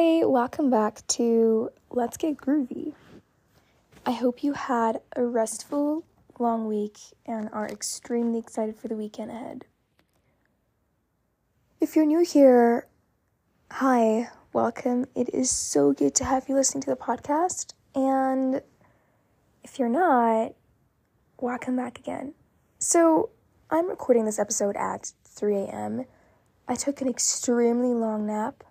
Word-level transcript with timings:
Hi, 0.00 0.24
welcome 0.24 0.70
back 0.70 1.04
to 1.08 1.70
Let's 1.90 2.16
Get 2.16 2.36
Groovy. 2.36 2.92
I 4.06 4.12
hope 4.12 4.44
you 4.44 4.52
had 4.52 5.00
a 5.16 5.24
restful, 5.24 6.04
long 6.38 6.68
week 6.68 6.98
and 7.26 7.50
are 7.52 7.66
extremely 7.66 8.38
excited 8.38 8.76
for 8.76 8.86
the 8.86 8.94
weekend 8.94 9.32
ahead. 9.32 9.64
If 11.80 11.96
you're 11.96 12.06
new 12.06 12.24
here, 12.24 12.86
hi, 13.72 14.28
welcome. 14.52 15.06
It 15.16 15.34
is 15.34 15.50
so 15.50 15.92
good 15.92 16.14
to 16.14 16.24
have 16.24 16.48
you 16.48 16.54
listening 16.54 16.82
to 16.82 16.90
the 16.90 16.96
podcast. 16.96 17.72
And 17.92 18.62
if 19.64 19.80
you're 19.80 19.88
not, 19.88 20.54
welcome 21.40 21.74
back 21.74 21.98
again. 21.98 22.34
So, 22.78 23.30
I'm 23.68 23.88
recording 23.88 24.26
this 24.26 24.38
episode 24.38 24.76
at 24.76 25.12
3 25.24 25.56
a.m. 25.56 26.04
I 26.68 26.76
took 26.76 27.00
an 27.00 27.08
extremely 27.08 27.92
long 27.94 28.28
nap 28.28 28.62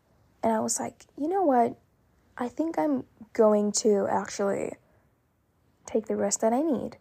and 0.44 0.54
I 0.54 0.60
was 0.60 0.80
like, 0.80 1.06
you 1.18 1.28
know 1.28 1.44
what? 1.44 1.78
I 2.38 2.48
think 2.48 2.78
I'm 2.78 3.04
going 3.34 3.72
to 3.84 4.08
actually 4.10 4.74
take 5.86 6.08
the 6.08 6.16
rest 6.16 6.42
that 6.42 6.54
I 6.54 6.62
need. 6.62 6.98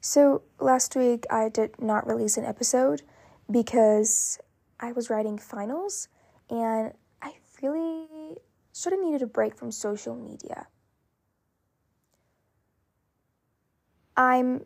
So 0.00 0.42
last 0.58 0.96
week 0.96 1.26
I 1.30 1.48
did 1.48 1.80
not 1.80 2.06
release 2.06 2.36
an 2.36 2.44
episode 2.44 3.02
because 3.50 4.38
I 4.80 4.92
was 4.92 5.10
writing 5.10 5.38
finals 5.38 6.08
and 6.50 6.92
I 7.20 7.34
really 7.62 8.38
sort 8.72 8.94
of 8.94 9.00
needed 9.00 9.22
a 9.22 9.26
break 9.26 9.56
from 9.56 9.70
social 9.70 10.16
media. 10.16 10.66
I'm 14.16 14.64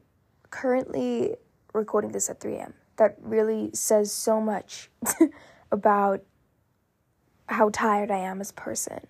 currently 0.51 1.37
recording 1.73 2.13
this 2.13 2.31
at 2.31 2.41
3 2.41 2.55
a.m. 2.57 2.75
That 2.97 3.17
really 3.21 3.71
says 3.75 4.11
so 4.11 4.41
much 4.41 4.91
about 5.71 6.23
how 7.49 7.71
tired 7.71 8.11
I 8.11 8.19
am 8.19 8.41
as 8.41 8.51
a 8.51 8.55
person. 8.55 9.07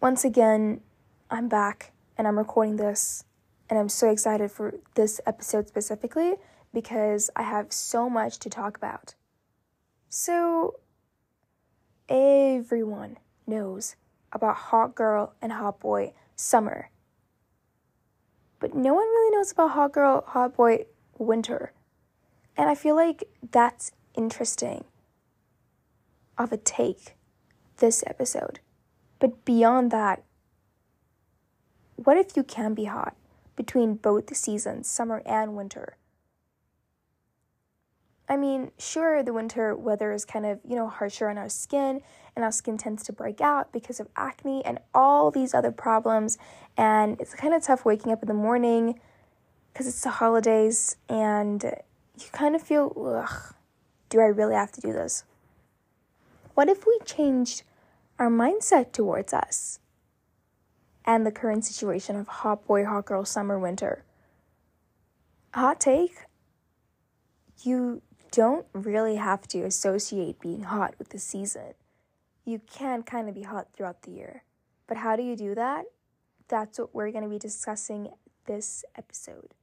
Once 0.00 0.24
again, 0.24 0.80
I'm 1.30 1.48
back 1.48 1.92
and 2.18 2.26
I'm 2.26 2.38
recording 2.38 2.76
this, 2.76 3.24
and 3.70 3.78
I'm 3.78 3.88
so 3.88 4.10
excited 4.10 4.50
for 4.50 4.74
this 4.94 5.20
episode 5.26 5.68
specifically 5.68 6.34
because 6.74 7.30
I 7.36 7.42
have 7.42 7.72
so 7.72 8.10
much 8.10 8.38
to 8.40 8.50
talk 8.50 8.76
about. 8.76 9.14
So, 10.08 10.80
everyone 12.08 13.18
knows 13.46 13.96
about 14.32 14.56
Hot 14.56 14.94
Girl 14.94 15.34
and 15.40 15.52
Hot 15.52 15.78
Boy 15.80 16.12
Summer. 16.36 16.90
But 18.58 18.74
no 18.74 18.94
one 18.94 19.04
really 19.06 19.36
knows 19.36 19.52
about 19.52 19.70
Hot 19.70 19.92
Girl, 19.92 20.24
Hot 20.28 20.54
Boy 20.54 20.86
Winter. 21.18 21.72
And 22.56 22.68
I 22.68 22.74
feel 22.74 22.94
like 22.94 23.24
that's 23.50 23.92
interesting 24.14 24.84
of 26.38 26.52
a 26.52 26.56
take 26.56 27.14
this 27.78 28.02
episode. 28.06 28.60
But 29.18 29.44
beyond 29.44 29.90
that, 29.90 30.22
what 31.96 32.16
if 32.16 32.36
you 32.36 32.42
can 32.42 32.74
be 32.74 32.86
hot 32.86 33.14
between 33.54 33.94
both 33.94 34.26
the 34.26 34.34
seasons, 34.34 34.88
summer 34.88 35.22
and 35.24 35.54
winter? 35.54 35.96
I 38.28 38.36
mean, 38.36 38.70
sure, 38.78 39.22
the 39.22 39.32
winter 39.32 39.76
weather 39.76 40.10
is 40.12 40.24
kind 40.24 40.46
of, 40.46 40.58
you 40.66 40.74
know, 40.74 40.88
harsher 40.88 41.28
on 41.28 41.36
our 41.36 41.48
skin, 41.48 42.00
and 42.34 42.44
our 42.44 42.52
skin 42.52 42.78
tends 42.78 43.02
to 43.04 43.12
break 43.12 43.40
out 43.40 43.72
because 43.72 44.00
of 44.00 44.08
acne 44.16 44.64
and 44.64 44.78
all 44.94 45.30
these 45.30 45.52
other 45.52 45.70
problems. 45.70 46.38
And 46.76 47.20
it's 47.20 47.34
kind 47.34 47.52
of 47.52 47.62
tough 47.62 47.84
waking 47.84 48.10
up 48.10 48.22
in 48.22 48.28
the 48.28 48.34
morning 48.34 48.98
because 49.72 49.86
it's 49.86 50.02
the 50.02 50.10
holidays, 50.10 50.96
and 51.08 51.62
you 51.62 52.26
kind 52.32 52.54
of 52.54 52.62
feel, 52.62 52.92
ugh, 52.96 53.54
do 54.08 54.20
I 54.20 54.26
really 54.26 54.54
have 54.54 54.72
to 54.72 54.80
do 54.80 54.92
this? 54.92 55.24
What 56.54 56.68
if 56.68 56.86
we 56.86 56.98
changed 57.04 57.62
our 58.18 58.28
mindset 58.28 58.92
towards 58.92 59.32
us 59.32 59.78
and 61.04 61.26
the 61.26 61.32
current 61.32 61.64
situation 61.64 62.16
of 62.16 62.28
hot 62.28 62.66
boy, 62.66 62.84
hot 62.84 63.06
girl, 63.06 63.24
summer, 63.24 63.58
winter? 63.58 64.04
Hot 65.54 65.80
take 65.80 66.12
you 67.64 68.02
don't 68.30 68.66
really 68.72 69.16
have 69.16 69.46
to 69.48 69.62
associate 69.62 70.40
being 70.40 70.64
hot 70.64 70.94
with 70.98 71.10
the 71.10 71.18
season. 71.18 71.74
You 72.44 72.60
can 72.70 73.02
kind 73.02 73.28
of 73.28 73.34
be 73.34 73.42
hot 73.42 73.68
throughout 73.72 74.02
the 74.02 74.10
year. 74.10 74.44
But 74.86 74.98
how 74.98 75.16
do 75.16 75.22
you 75.22 75.36
do 75.36 75.54
that? 75.54 75.84
That's 76.48 76.78
what 76.78 76.94
we're 76.94 77.10
going 77.12 77.24
to 77.24 77.30
be 77.30 77.38
discussing 77.38 78.08
this 78.46 78.84
episode. 78.96 79.54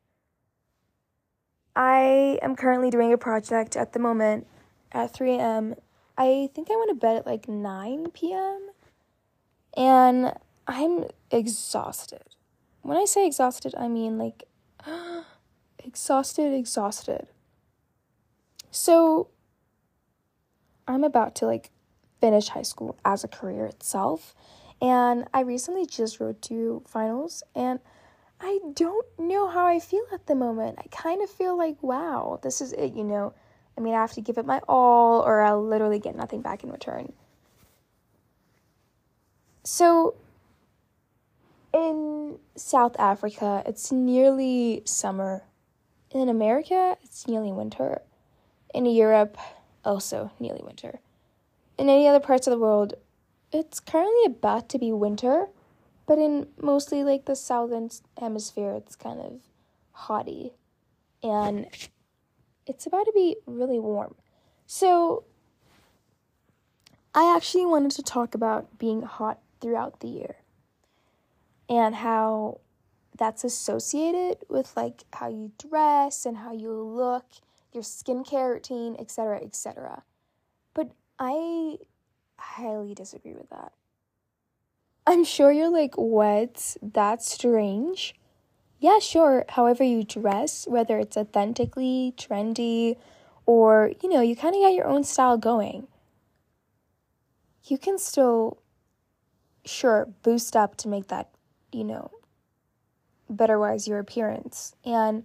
I 1.75 2.39
am 2.41 2.55
currently 2.55 2.89
doing 2.89 3.13
a 3.13 3.17
project 3.17 3.75
at 3.75 3.93
the 3.93 3.99
moment 3.99 4.47
at 4.91 5.13
3 5.13 5.35
a.m. 5.35 5.75
I 6.19 6.49
think 6.53 6.69
I 6.69 6.75
went 6.75 6.89
to 6.89 6.95
bed 6.95 7.15
at 7.15 7.25
like 7.25 7.47
9 7.47 8.11
p.m. 8.11 8.71
and 9.77 10.33
I'm 10.67 11.05
exhausted. 11.31 12.23
When 12.81 12.97
I 12.97 13.05
say 13.05 13.25
exhausted, 13.25 13.73
I 13.77 13.87
mean 13.87 14.17
like 14.17 14.43
exhausted, 15.83 16.53
exhausted. 16.53 17.27
So 18.69 19.29
I'm 20.89 21.05
about 21.05 21.35
to 21.35 21.45
like 21.45 21.71
finish 22.19 22.49
high 22.49 22.63
school 22.63 22.97
as 23.05 23.23
a 23.23 23.29
career 23.29 23.65
itself. 23.65 24.35
And 24.81 25.25
I 25.33 25.41
recently 25.41 25.85
just 25.85 26.19
wrote 26.19 26.41
two 26.41 26.83
finals 26.85 27.43
and 27.55 27.79
I 28.41 28.59
don't 28.73 29.05
know 29.17 29.47
how 29.47 29.65
I 29.65 29.79
feel 29.79 30.03
at 30.13 30.27
the 30.27 30.35
moment. 30.35 30.79
I 30.79 30.87
kind 30.91 31.21
of 31.21 31.29
feel 31.29 31.57
like, 31.57 31.81
wow, 31.81 32.39
this 32.41 32.59
is 32.59 32.73
it, 32.73 32.93
you 32.93 33.05
know. 33.05 33.33
I 33.79 33.81
mean, 33.81 33.93
I 33.93 34.01
have 34.01 34.11
to 34.13 34.21
give 34.21 34.37
it 34.37 34.45
my 34.45 34.59
all, 34.67 35.21
or 35.21 35.39
I'll 35.39 35.65
literally 35.65 35.99
get 35.99 36.13
nothing 36.13 36.41
back 36.41 36.65
in 36.65 36.69
return. 36.69 37.13
So, 39.63 40.15
in 41.73 42.39
South 42.57 42.99
Africa, 42.99 43.63
it's 43.65 43.89
nearly 43.89 44.81
summer. 44.83 45.43
In 46.11 46.27
America, 46.27 46.97
it's 47.01 47.25
nearly 47.25 47.53
winter. 47.53 48.01
In 48.73 48.85
Europe, 48.85 49.37
also 49.85 50.31
nearly 50.41 50.61
winter. 50.61 50.99
In 51.77 51.87
any 51.87 52.05
other 52.05 52.19
parts 52.19 52.47
of 52.47 52.51
the 52.51 52.59
world, 52.59 52.95
it's 53.53 53.79
currently 53.79 54.25
about 54.25 54.67
to 54.69 54.77
be 54.77 54.91
winter, 54.91 55.47
but 56.05 56.17
in 56.17 56.47
mostly 56.61 57.05
like 57.05 57.25
the 57.25 57.35
southern 57.35 57.89
hemisphere, 58.19 58.73
it's 58.73 58.97
kind 58.97 59.21
of 59.21 59.39
hotty. 59.95 60.51
And 61.23 61.67
it's 62.69 62.85
about 62.85 63.05
to 63.05 63.11
be 63.13 63.35
really 63.47 63.79
warm. 63.79 64.13
So, 64.67 65.23
I 67.15 67.35
actually 67.35 67.65
wanted 67.65 67.91
to 67.93 68.03
talk 68.03 68.35
about 68.35 68.77
being 68.77 69.01
hot 69.01 69.39
throughout 69.59 69.99
the 69.99 70.07
year 70.07 70.35
and 71.67 71.95
how 71.95 72.59
that's 73.17 73.43
associated 73.43 74.37
with 74.47 74.71
like 74.77 75.03
how 75.13 75.27
you 75.27 75.51
dress 75.57 76.27
and 76.27 76.37
how 76.37 76.53
you 76.53 76.71
look, 76.71 77.25
your 77.73 77.81
skincare 77.81 78.53
routine, 78.53 78.95
etc., 78.99 79.41
etc. 79.43 80.03
But 80.75 80.91
I 81.17 81.77
highly 82.37 82.93
disagree 82.93 83.33
with 83.33 83.49
that. 83.49 83.73
I'm 85.07 85.23
sure 85.23 85.51
you're 85.51 85.69
like, 85.69 85.95
what? 85.95 86.77
That's 86.83 87.31
strange 87.31 88.13
yeah, 88.79 88.99
sure, 88.99 89.45
however 89.49 89.83
you 89.83 90.03
dress, 90.03 90.65
whether 90.67 90.97
it's 90.97 91.17
authentically, 91.17 92.13
trendy, 92.17 92.95
or, 93.45 93.91
you 94.01 94.09
know, 94.09 94.21
you 94.21 94.35
kind 94.35 94.55
of 94.55 94.61
got 94.61 94.73
your 94.73 94.87
own 94.87 95.03
style 95.03 95.37
going, 95.37 95.87
you 97.65 97.77
can 97.77 97.97
still, 97.97 98.61
sure, 99.65 100.07
boost 100.23 100.55
up 100.55 100.77
to 100.77 100.87
make 100.87 101.07
that, 101.07 101.29
you 101.73 101.83
know, 101.83 102.09
betterwise 103.29 103.87
your 103.87 103.99
appearance. 103.99 104.75
And, 104.85 105.23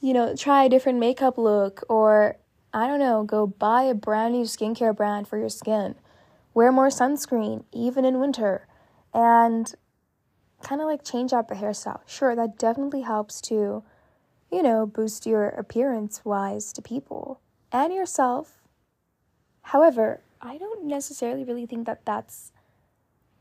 you 0.00 0.12
know, 0.12 0.36
try 0.36 0.64
a 0.64 0.68
different 0.68 0.98
makeup 0.98 1.38
look, 1.38 1.82
or, 1.88 2.36
I 2.74 2.86
don't 2.86 3.00
know, 3.00 3.24
go 3.24 3.46
buy 3.46 3.84
a 3.84 3.94
brand 3.94 4.34
new 4.34 4.44
skincare 4.44 4.94
brand 4.94 5.26
for 5.26 5.38
your 5.38 5.48
skin. 5.48 5.94
Wear 6.52 6.70
more 6.70 6.88
sunscreen, 6.88 7.64
even 7.72 8.04
in 8.04 8.20
winter. 8.20 8.66
And 9.14 9.74
kind 10.62 10.80
of 10.80 10.86
like 10.86 11.04
change 11.04 11.32
up 11.32 11.50
a 11.50 11.54
hairstyle. 11.54 12.00
Sure, 12.06 12.34
that 12.36 12.58
definitely 12.58 13.02
helps 13.02 13.40
to, 13.42 13.82
you 14.50 14.62
know, 14.62 14.86
boost 14.86 15.26
your 15.26 15.48
appearance 15.48 16.24
wise 16.24 16.72
to 16.74 16.82
people 16.82 17.40
and 17.72 17.92
yourself. 17.92 18.62
However, 19.62 20.22
I 20.40 20.58
don't 20.58 20.84
necessarily 20.84 21.44
really 21.44 21.66
think 21.66 21.86
that 21.86 22.04
that's 22.04 22.52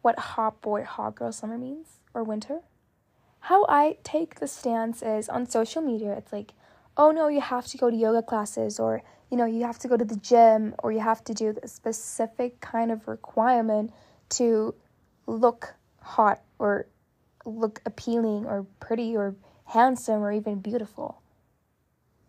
what 0.01 0.19
hot 0.19 0.62
boy, 0.62 0.83
hot 0.83 1.16
girl 1.16 1.31
summer 1.31 1.57
means 1.57 2.00
or 2.13 2.24
winter. 2.24 2.62
How 3.42 3.66
I 3.69 3.98
take 4.04 4.36
the 4.36 4.48
stance 4.48 5.01
is 5.01 5.30
on 5.30 5.50
social 5.50 5.81
media, 5.81 6.13
it's 6.13 6.33
like, 6.33 6.54
oh 6.98 7.12
no, 7.12 7.27
you 7.27 7.42
have 7.42 7.68
to 7.68 7.77
go 7.77 7.89
to 7.89 7.95
yoga 7.95 8.21
classes 8.21 8.80
or, 8.80 9.01
you 9.31 9.38
know, 9.38 9.45
you 9.45 9.63
have 9.63 9.80
to 9.80 9.88
go 9.88 9.95
to 9.95 10.04
the 10.04 10.18
gym 10.18 10.75
or 10.80 10.92
you 10.92 11.00
have 11.00 11.24
to 11.24 11.33
do 11.33 11.56
a 11.63 11.68
specific 11.68 12.60
kind 12.60 12.92
of 12.92 13.07
requirement 13.07 13.92
to 14.30 14.75
look 15.25 15.75
hot 16.01 16.42
or 16.60 16.88
look 17.45 17.81
appealing 17.86 18.45
or 18.45 18.65
pretty 18.80 19.15
or 19.15 19.36
handsome 19.65 20.21
or 20.21 20.31
even 20.31 20.59
beautiful. 20.59 21.21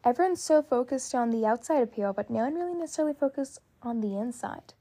Everyone's 0.05 0.43
so 0.43 0.63
focused 0.63 1.15
on 1.15 1.31
the 1.31 1.45
outside 1.45 1.83
appeal, 1.83 2.13
but 2.13 2.31
no 2.31 2.41
one 2.41 2.55
really 2.55 2.75
necessarily 2.75 3.15
focused 3.15 3.59
on 3.83 4.01
the 4.01 4.17
inside. 4.17 4.73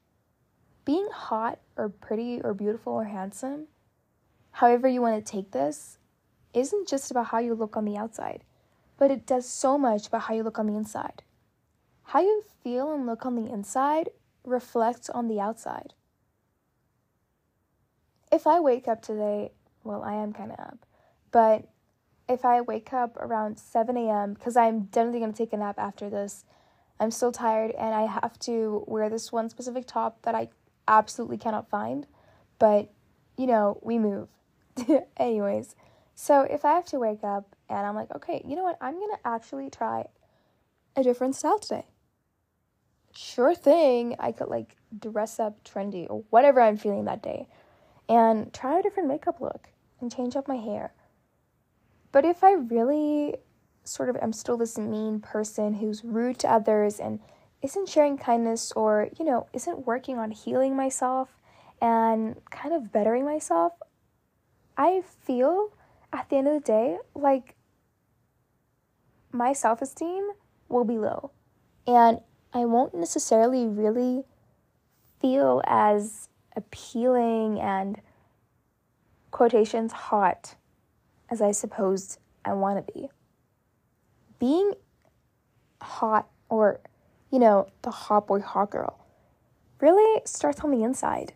being 0.90 1.08
hot 1.14 1.60
or 1.78 1.88
pretty 1.88 2.42
or 2.42 2.52
beautiful 2.52 2.94
or 2.94 3.04
handsome, 3.04 3.68
however 4.54 4.88
you 4.88 5.00
want 5.00 5.24
to 5.24 5.32
take 5.32 5.52
this, 5.52 6.00
isn't 6.52 6.88
just 6.88 7.12
about 7.12 7.28
how 7.28 7.38
you 7.38 7.54
look 7.54 7.78
on 7.78 7.86
the 7.86 7.96
outside, 7.96 8.44
but 8.98 9.12
it 9.12 9.28
does 9.28 9.48
so 9.48 9.78
much 9.78 10.08
about 10.08 10.22
how 10.22 10.34
you 10.34 10.42
look 10.42 10.58
on 10.58 10.66
the 10.66 10.76
inside. 10.76 11.22
How 12.06 12.22
you 12.22 12.44
feel 12.64 12.92
and 12.92 13.06
look 13.06 13.24
on 13.24 13.36
the 13.36 13.54
inside 13.54 14.10
reflects 14.44 15.12
on 15.12 15.28
the 15.28 15.40
outside. 15.40 15.94
If 18.32 18.48
I 18.48 18.60
wake 18.60 18.88
up 18.88 19.04
today, 19.04 19.52
well, 19.84 20.04
I 20.04 20.14
am 20.16 20.34
kind 20.34 20.52
of 20.52 20.60
up, 20.60 20.86
but 21.32 21.68
if 22.30 22.46
I 22.46 22.62
wake 22.62 22.94
up 22.94 23.18
around 23.18 23.58
7 23.58 23.98
a.m., 23.98 24.36
because 24.36 24.56
I'm 24.56 24.84
definitely 24.84 25.20
going 25.20 25.34
to 25.34 25.38
take 25.38 25.52
a 25.52 25.58
nap 25.58 25.80
after 25.80 26.10
this, 26.10 26.46
I'm 27.00 27.12
still 27.12 27.32
tired 27.32 27.72
and 27.72 27.96
I 27.96 28.06
have 28.06 28.38
to 28.40 28.84
wear 28.88 29.10
this 29.10 29.32
one 29.32 29.50
specific 29.50 29.88
top 29.88 30.22
that 30.22 30.36
I 30.36 30.50
absolutely 30.88 31.38
cannot 31.38 31.70
find, 31.70 32.06
but 32.60 32.92
you 33.36 33.48
know, 33.48 33.80
we 33.82 33.98
move. 33.98 34.28
Anyways, 35.18 35.76
so 36.14 36.42
if 36.42 36.66
I 36.66 36.74
have 36.74 36.86
to 36.88 37.00
wake 37.00 37.24
up 37.24 37.56
and 37.70 37.88
I'm 37.88 37.96
like, 37.96 38.14
okay, 38.16 38.44
you 38.46 38.56
know 38.56 38.64
what, 38.64 38.78
I'm 38.82 38.96
going 38.96 39.12
to 39.12 39.28
actually 39.28 39.70
try 39.70 40.06
a 40.96 41.04
different 41.04 41.36
style 41.36 41.58
today. 41.58 41.86
Sure 43.16 43.56
thing, 43.56 44.16
I 44.20 44.34
could 44.34 44.50
like 44.50 44.76
dress 44.98 45.40
up 45.40 45.64
trendy 45.64 46.06
or 46.10 46.24
whatever 46.30 46.62
I'm 46.62 46.78
feeling 46.78 47.06
that 47.06 47.24
day 47.24 47.48
and 48.10 48.52
try 48.52 48.80
a 48.80 48.82
different 48.82 49.08
makeup 49.08 49.40
look 49.40 49.70
and 50.02 50.14
change 50.14 50.36
up 50.36 50.48
my 50.48 50.58
hair. 50.58 50.94
But 52.12 52.26
if 52.26 52.44
I 52.44 52.54
really 52.54 53.36
sort 53.84 54.10
of 54.10 54.18
am 54.18 54.34
still 54.34 54.58
this 54.58 54.78
mean 54.78 55.20
person 55.20 55.76
who's 55.76 56.04
rude 56.04 56.40
to 56.40 56.52
others 56.52 57.00
and 57.00 57.20
isn't 57.62 57.88
sharing 57.88 58.18
kindness 58.18 58.72
or, 58.72 59.10
you 59.18 59.24
know, 59.24 59.48
isn't 59.54 59.86
working 59.86 60.18
on 60.18 60.32
healing 60.32 60.76
myself 60.76 61.30
and 61.82 62.36
kind 62.50 62.74
of 62.74 62.92
bettering 62.92 63.26
myself, 63.26 63.74
I 64.76 65.04
feel 65.26 65.72
at 66.12 66.30
the 66.30 66.38
end 66.38 66.48
of 66.48 66.54
the 66.56 66.60
day 66.60 66.98
like 67.14 67.56
my 69.32 69.54
self 69.54 69.82
esteem 69.82 70.30
will 70.68 70.86
be 70.86 70.98
low. 70.98 71.32
And 71.86 72.22
I 72.54 72.66
won't 72.66 72.96
necessarily 72.96 73.68
really 73.68 74.24
feel 75.22 75.62
as 75.68 76.30
appealing 76.56 77.60
and 77.60 78.02
quotations 79.32 79.92
hot 79.92 80.56
as 81.30 81.42
I 81.42 81.52
supposed 81.52 82.20
I 82.44 82.54
want 82.54 82.86
to 82.86 82.94
be. 82.94 83.10
Being 84.40 84.74
hot 85.82 86.30
or, 86.50 86.80
you 87.32 87.40
know, 87.40 87.68
the 87.82 87.92
hot 87.92 88.28
boy, 88.28 88.42
hot 88.42 88.72
girl 88.72 89.06
really 89.80 90.22
starts 90.26 90.62
on 90.62 90.72
the 90.72 90.84
inside. 90.84 91.34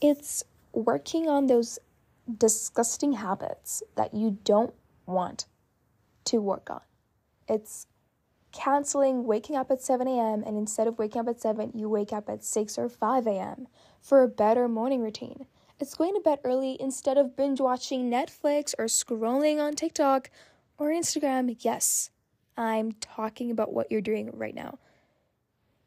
It's 0.00 0.44
working 0.72 1.28
on 1.28 1.46
those 1.46 1.78
disgusting 2.38 3.12
habits 3.12 3.82
that 3.94 4.14
you 4.14 4.38
don't 4.44 4.74
want 5.06 5.46
to 6.24 6.40
work 6.40 6.68
on. 6.70 6.80
It's 7.48 7.86
canceling 8.52 9.24
waking 9.24 9.56
up 9.56 9.70
at 9.70 9.82
7 9.82 10.06
a.m. 10.06 10.42
and 10.46 10.56
instead 10.56 10.86
of 10.86 10.98
waking 10.98 11.20
up 11.20 11.28
at 11.28 11.40
7, 11.40 11.72
you 11.74 11.88
wake 11.88 12.12
up 12.12 12.28
at 12.28 12.44
6 12.44 12.78
or 12.78 12.88
5 12.88 13.26
a.m. 13.26 13.68
for 14.00 14.22
a 14.22 14.28
better 14.28 14.68
morning 14.68 15.02
routine. 15.02 15.46
It's 15.78 15.94
going 15.94 16.14
to 16.14 16.20
bed 16.20 16.38
early 16.42 16.76
instead 16.80 17.18
of 17.18 17.36
binge 17.36 17.60
watching 17.60 18.10
Netflix 18.10 18.74
or 18.78 18.86
scrolling 18.86 19.60
on 19.60 19.74
TikTok 19.74 20.30
or 20.78 20.88
Instagram. 20.88 21.54
Yes, 21.60 22.10
I'm 22.56 22.92
talking 22.92 23.50
about 23.50 23.72
what 23.72 23.90
you're 23.90 24.00
doing 24.00 24.30
right 24.32 24.54
now. 24.54 24.78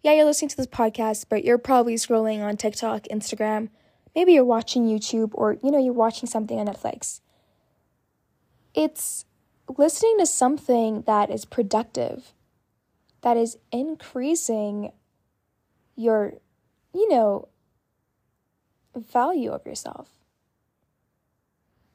Yeah, 0.03 0.13
you're 0.13 0.25
listening 0.25 0.50
to 0.50 0.57
this 0.57 0.67
podcast, 0.67 1.25
but 1.27 1.44
you're 1.44 1.57
probably 1.57 1.95
scrolling 1.95 2.41
on 2.41 2.55
TikTok, 2.55 3.03
Instagram. 3.12 3.69
Maybe 4.15 4.33
you're 4.33 4.45
watching 4.45 4.85
YouTube 4.85 5.31
or, 5.33 5.57
you 5.63 5.71
know, 5.71 5.79
you're 5.79 5.94
watching 5.94 6.29
something 6.29 6.59
on 6.59 6.67
Netflix. 6.67 7.21
It's 8.73 9.25
listening 9.77 10.17
to 10.19 10.25
something 10.25 11.01
that 11.01 11.29
is 11.29 11.45
productive, 11.45 12.33
that 13.21 13.38
is 13.38 13.57
increasing 13.71 14.92
your, 15.95 16.33
you 16.94 17.10
know, 17.10 17.50
value 18.95 19.51
of 19.51 19.66
yourself. 19.66 20.10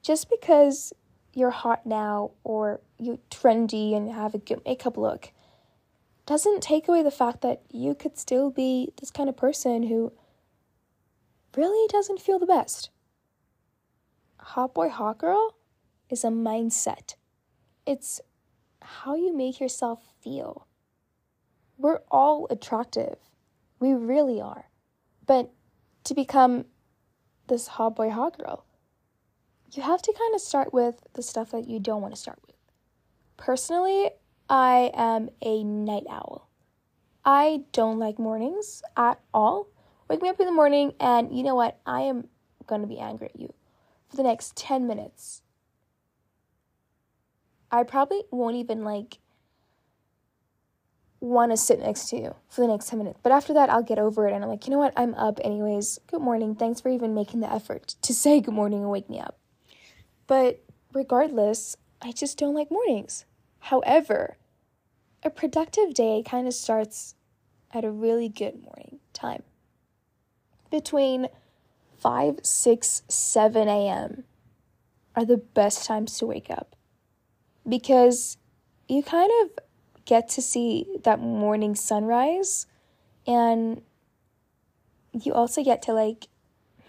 Just 0.02 0.28
because 0.28 0.92
you're 1.32 1.50
hot 1.50 1.86
now 1.86 2.32
or 2.44 2.80
you're 2.98 3.18
trendy 3.30 3.96
and 3.96 4.10
have 4.10 4.34
a 4.34 4.38
good 4.38 4.60
makeup 4.64 4.96
look 4.96 5.32
doesn't 6.26 6.62
take 6.62 6.88
away 6.88 7.02
the 7.02 7.10
fact 7.10 7.42
that 7.42 7.62
you 7.70 7.94
could 7.94 8.16
still 8.18 8.50
be 8.50 8.92
this 9.00 9.10
kind 9.10 9.28
of 9.28 9.36
person 9.36 9.84
who 9.84 10.12
really 11.56 11.86
doesn't 11.88 12.20
feel 12.20 12.38
the 12.38 12.46
best. 12.46 12.90
Hot 14.38 14.74
boy, 14.74 14.88
hot 14.88 15.18
girl 15.18 15.54
is 16.10 16.24
a 16.24 16.28
mindset. 16.28 17.14
It's 17.86 18.20
how 18.80 19.14
you 19.14 19.34
make 19.34 19.60
yourself 19.60 20.00
feel. 20.22 20.66
We're 21.76 22.00
all 22.10 22.46
attractive. 22.50 23.16
We 23.80 23.92
really 23.92 24.40
are. 24.40 24.70
But 25.26 25.52
to 26.04 26.14
become 26.14 26.66
this 27.48 27.66
hot 27.66 27.96
boy, 27.96 28.10
hot 28.10 28.38
girl, 28.38 28.64
you 29.72 29.82
have 29.82 30.02
to 30.02 30.14
kind 30.16 30.34
of 30.34 30.40
start 30.40 30.72
with 30.72 31.02
the 31.14 31.22
stuff 31.22 31.50
that 31.50 31.68
you 31.68 31.80
don't 31.80 32.02
want 32.02 32.14
to 32.14 32.20
start 32.20 32.38
with. 32.46 32.56
Personally, 33.36 34.10
I 34.48 34.92
am 34.94 35.30
a 35.42 35.64
night 35.64 36.04
owl. 36.08 36.48
I 37.24 37.62
don't 37.72 37.98
like 37.98 38.18
mornings 38.18 38.82
at 38.96 39.18
all. 39.32 39.68
Wake 40.08 40.22
me 40.22 40.28
up 40.28 40.38
in 40.38 40.46
the 40.46 40.52
morning, 40.52 40.92
and 41.00 41.36
you 41.36 41.42
know 41.42 41.54
what? 41.54 41.80
I 41.86 42.02
am 42.02 42.28
going 42.66 42.82
to 42.82 42.86
be 42.86 42.98
angry 42.98 43.30
at 43.34 43.40
you 43.40 43.52
for 44.08 44.16
the 44.16 44.22
next 44.22 44.56
10 44.56 44.86
minutes. 44.86 45.42
I 47.70 47.82
probably 47.82 48.22
won't 48.30 48.56
even 48.56 48.84
like 48.84 49.18
want 51.24 51.52
to 51.52 51.56
sit 51.56 51.80
next 51.80 52.08
to 52.10 52.16
you 52.16 52.34
for 52.48 52.60
the 52.60 52.68
next 52.68 52.88
10 52.88 52.98
minutes. 52.98 53.18
But 53.22 53.32
after 53.32 53.54
that, 53.54 53.70
I'll 53.70 53.82
get 53.82 53.98
over 53.98 54.28
it 54.28 54.32
and 54.32 54.44
I'm 54.44 54.50
like, 54.50 54.66
you 54.66 54.70
know 54.70 54.78
what? 54.78 54.92
I'm 54.96 55.14
up 55.14 55.40
anyways. 55.42 55.98
Good 56.06 56.20
morning. 56.20 56.54
Thanks 56.54 56.80
for 56.80 56.90
even 56.90 57.14
making 57.14 57.40
the 57.40 57.52
effort 57.52 57.94
to 58.02 58.14
say 58.14 58.40
good 58.40 58.54
morning 58.54 58.80
and 58.80 58.90
wake 58.90 59.08
me 59.08 59.20
up. 59.20 59.38
But 60.26 60.62
regardless, 60.92 61.76
I 62.00 62.12
just 62.12 62.38
don't 62.38 62.54
like 62.54 62.70
mornings. 62.70 63.24
However, 63.58 64.36
a 65.22 65.30
productive 65.30 65.94
day 65.94 66.22
kind 66.24 66.46
of 66.46 66.54
starts 66.54 67.14
at 67.72 67.84
a 67.84 67.90
really 67.90 68.28
good 68.28 68.62
morning 68.62 69.00
time. 69.12 69.42
Between 70.70 71.28
5, 71.98 72.40
6, 72.42 73.02
7 73.08 73.68
a.m. 73.68 74.24
are 75.16 75.24
the 75.24 75.38
best 75.38 75.86
times 75.86 76.18
to 76.18 76.26
wake 76.26 76.50
up 76.50 76.76
because 77.66 78.36
you 78.88 79.02
kind 79.02 79.30
of 79.42 79.58
get 80.04 80.28
to 80.28 80.42
see 80.42 80.86
that 81.04 81.20
morning 81.20 81.74
sunrise 81.74 82.66
and 83.26 83.82
you 85.12 85.32
also 85.32 85.62
get 85.62 85.82
to 85.82 85.92
like 85.92 86.26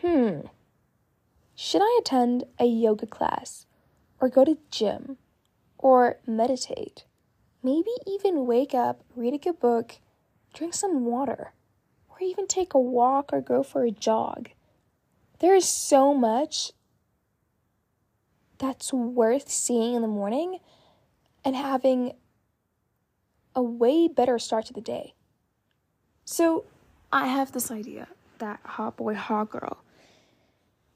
hmm 0.02 0.42
should 1.56 1.82
i 1.82 2.00
attend 2.02 2.44
a 2.60 2.66
yoga 2.66 3.06
class 3.06 3.66
or 4.20 4.30
go 4.30 4.44
to 4.44 4.58
gym 4.72 5.18
or 5.78 6.18
meditate? 6.26 7.06
Maybe 7.62 7.92
even 8.08 8.46
wake 8.46 8.74
up 8.74 9.04
read 9.16 9.34
a 9.34 9.38
good 9.38 9.60
book 9.60 10.00
drink 10.54 10.74
some 10.74 11.06
water 11.06 11.54
or 12.10 12.18
even 12.22 12.48
take 12.48 12.74
a 12.74 12.80
walk 12.80 13.32
or 13.32 13.42
go 13.42 13.62
for 13.62 13.84
a 13.84 13.92
jog. 13.92 14.50
There 15.40 15.54
is 15.54 15.68
so 15.68 16.14
much 16.14 16.72
that's 18.58 18.94
worth 18.94 19.50
seeing 19.50 19.96
in 19.96 20.02
the 20.02 20.08
morning 20.08 20.60
and 21.44 21.56
having 21.56 22.14
a 23.56 23.62
way 23.62 24.08
better 24.08 24.38
start 24.38 24.66
to 24.66 24.74
the 24.74 24.82
day. 24.82 25.14
So 26.26 26.66
I 27.12 27.28
have 27.28 27.52
this 27.52 27.72
idea 27.72 28.08
that 28.40 28.60
hot 28.64 28.98
boy, 28.98 29.16
hot 29.16 29.50
girl 29.50 29.78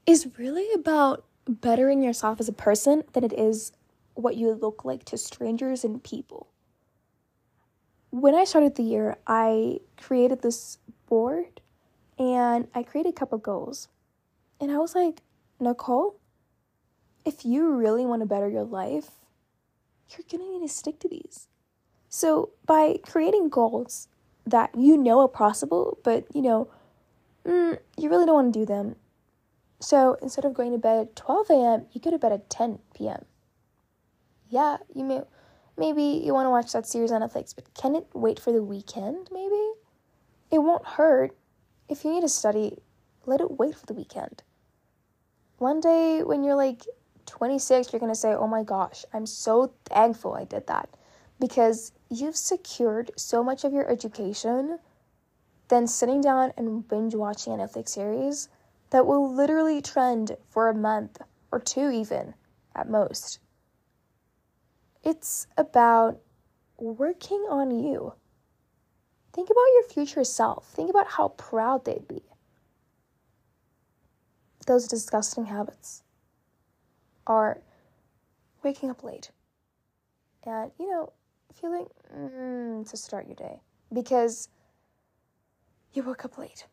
is 0.06 0.28
really 0.38 0.72
about 0.74 1.24
bettering 1.48 2.02
yourself 2.02 2.40
as 2.40 2.48
a 2.48 2.52
person 2.52 3.04
than 3.12 3.24
it 3.24 3.32
is 3.32 3.72
what 4.14 4.36
you 4.36 4.52
look 4.52 4.84
like 4.84 5.04
to 5.04 5.16
strangers 5.16 5.84
and 5.84 6.02
people. 6.02 6.48
When 8.10 8.34
I 8.34 8.44
started 8.44 8.74
the 8.74 8.82
year, 8.82 9.16
I 9.26 9.78
created 9.96 10.42
this 10.42 10.78
board 11.06 11.60
and 12.18 12.66
I 12.74 12.82
created 12.82 13.10
a 13.10 13.18
couple 13.18 13.38
goals. 13.38 13.88
And 14.60 14.70
I 14.70 14.78
was 14.78 14.94
like, 14.94 15.22
Nicole, 15.58 16.16
if 17.24 17.44
you 17.44 17.72
really 17.72 18.04
want 18.04 18.20
to 18.20 18.26
better 18.26 18.48
your 18.48 18.64
life, 18.64 19.10
you're 20.10 20.26
gonna 20.30 20.50
need 20.50 20.66
to 20.66 20.72
stick 20.72 20.98
to 21.00 21.08
these. 21.08 21.46
So, 22.10 22.50
by 22.66 22.98
creating 23.02 23.48
goals 23.48 24.08
that 24.44 24.70
you 24.76 24.98
know 24.98 25.20
are 25.20 25.28
possible, 25.28 25.98
but 26.02 26.26
you 26.34 26.42
know, 26.42 26.68
mm, 27.46 27.78
you 27.96 28.10
really 28.10 28.26
don't 28.26 28.34
want 28.34 28.52
to 28.52 28.60
do 28.60 28.66
them. 28.66 28.96
So, 29.78 30.18
instead 30.20 30.44
of 30.44 30.52
going 30.52 30.72
to 30.72 30.78
bed 30.78 30.98
at 30.98 31.16
12 31.16 31.50
a.m., 31.50 31.86
you 31.92 32.00
go 32.00 32.10
to 32.10 32.18
bed 32.18 32.32
at 32.32 32.50
10 32.50 32.80
p.m. 32.94 33.24
Yeah, 34.48 34.78
you 34.92 35.04
may 35.04 35.22
maybe 35.78 36.02
you 36.02 36.34
want 36.34 36.46
to 36.46 36.50
watch 36.50 36.72
that 36.72 36.86
series 36.86 37.12
on 37.12 37.22
Netflix, 37.22 37.54
but 37.54 37.72
can 37.74 37.94
it 37.94 38.06
wait 38.12 38.38
for 38.38 38.52
the 38.52 38.62
weekend 38.62 39.28
maybe? 39.32 39.70
It 40.50 40.58
won't 40.58 40.84
hurt 40.84 41.36
if 41.88 42.04
you 42.04 42.12
need 42.12 42.22
to 42.22 42.28
study, 42.28 42.76
let 43.26 43.40
it 43.40 43.58
wait 43.58 43.74
for 43.74 43.86
the 43.86 43.94
weekend. 43.94 44.42
One 45.58 45.80
day 45.80 46.22
when 46.22 46.42
you're 46.42 46.54
like 46.54 46.82
26, 47.26 47.92
you're 47.92 48.00
going 48.00 48.12
to 48.12 48.18
say, 48.18 48.32
oh 48.32 48.46
my 48.46 48.62
gosh, 48.62 49.04
I'm 49.12 49.26
so 49.26 49.72
thankful 49.84 50.34
I 50.34 50.44
did 50.44 50.66
that. 50.68 50.88
Because 51.38 51.92
you've 52.10 52.36
secured 52.36 53.12
so 53.16 53.42
much 53.42 53.64
of 53.64 53.72
your 53.72 53.88
education 53.88 54.78
than 55.68 55.86
sitting 55.86 56.20
down 56.20 56.52
and 56.56 56.86
binge 56.86 57.14
watching 57.14 57.52
a 57.52 57.56
Netflix 57.56 57.90
series 57.90 58.48
that 58.90 59.06
will 59.06 59.32
literally 59.32 59.80
trend 59.80 60.36
for 60.48 60.68
a 60.68 60.74
month 60.74 61.18
or 61.52 61.60
two, 61.60 61.90
even 61.90 62.34
at 62.74 62.90
most. 62.90 63.38
It's 65.04 65.46
about 65.56 66.20
working 66.76 67.46
on 67.48 67.70
you. 67.70 68.14
Think 69.32 69.48
about 69.48 69.66
your 69.74 69.84
future 69.84 70.24
self. 70.24 70.68
Think 70.72 70.90
about 70.90 71.06
how 71.06 71.28
proud 71.28 71.84
they'd 71.84 72.08
be. 72.08 72.22
Those 74.66 74.88
disgusting 74.88 75.46
habits 75.46 76.02
are 77.26 77.60
waking 78.62 78.90
up 78.90 79.04
late 79.04 79.30
and, 80.44 80.70
you 80.78 80.90
know, 80.90 81.12
feeling 81.54 81.86
mm, 82.14 82.88
to 82.88 82.96
start 82.96 83.26
your 83.26 83.36
day 83.36 83.60
because 83.92 84.48
you 85.92 86.02
woke 86.02 86.24
up 86.24 86.38
late. 86.38 86.66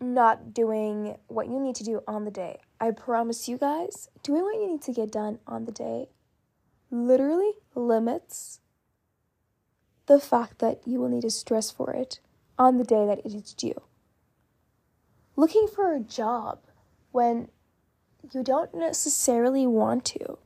Not 0.00 0.52
doing 0.52 1.16
what 1.28 1.46
you 1.46 1.60
need 1.60 1.76
to 1.76 1.84
do 1.84 2.02
on 2.08 2.24
the 2.24 2.30
day. 2.30 2.58
I 2.80 2.90
promise 2.90 3.48
you 3.48 3.56
guys, 3.56 4.08
doing 4.22 4.42
what 4.42 4.56
you 4.56 4.72
need 4.72 4.82
to 4.82 4.92
get 4.92 5.12
done 5.12 5.38
on 5.46 5.64
the 5.64 5.72
day 5.72 6.08
literally 6.90 7.52
limits 7.74 8.60
the 10.06 10.20
fact 10.20 10.58
that 10.58 10.80
you 10.86 11.00
will 11.00 11.08
need 11.08 11.22
to 11.22 11.30
stress 11.30 11.70
for 11.70 11.92
it 11.92 12.20
on 12.58 12.76
the 12.76 12.84
day 12.84 13.06
that 13.06 13.20
it 13.24 13.34
is 13.34 13.54
due. 13.54 13.80
Looking 15.36 15.66
for 15.74 15.94
a 15.94 16.00
job 16.00 16.60
when 17.10 17.48
you 18.32 18.42
don't 18.42 18.74
necessarily 18.74 19.66
want 19.66 20.04
to. 20.06 20.38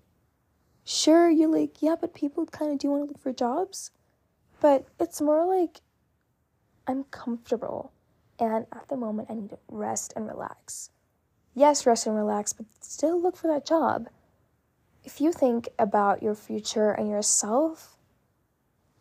Sure, 0.89 1.29
you're 1.29 1.49
like, 1.49 1.83
yeah, 1.83 1.97
but 2.01 2.15
people 2.15 2.47
kind 2.47 2.71
of 2.71 2.79
do 2.79 2.91
want 2.91 3.03
to 3.03 3.09
look 3.09 3.19
for 3.19 3.33
jobs. 3.33 3.91
But 4.61 4.87
it's 5.01 5.21
more 5.21 5.45
like, 5.45 5.81
I'm 6.87 7.03
comfortable. 7.11 7.91
And 8.39 8.67
at 8.73 8.87
the 8.89 8.97
moment, 8.97 9.29
I 9.29 9.35
need 9.35 9.51
to 9.51 9.59
rest 9.67 10.13
and 10.15 10.29
relax. 10.29 10.91
Yes, 11.55 11.87
rest 11.87 12.07
and 12.07 12.15
relax, 12.15 12.53
but 12.53 12.67
still 12.81 13.21
look 13.21 13.37
for 13.37 13.49
that 13.49 13.67
job. 13.67 14.07
If 15.03 15.21
you 15.21 15.33
think 15.33 15.69
about 15.77 16.23
your 16.23 16.37
future 16.37 16.93
and 16.93 17.11
yourself, 17.11 17.97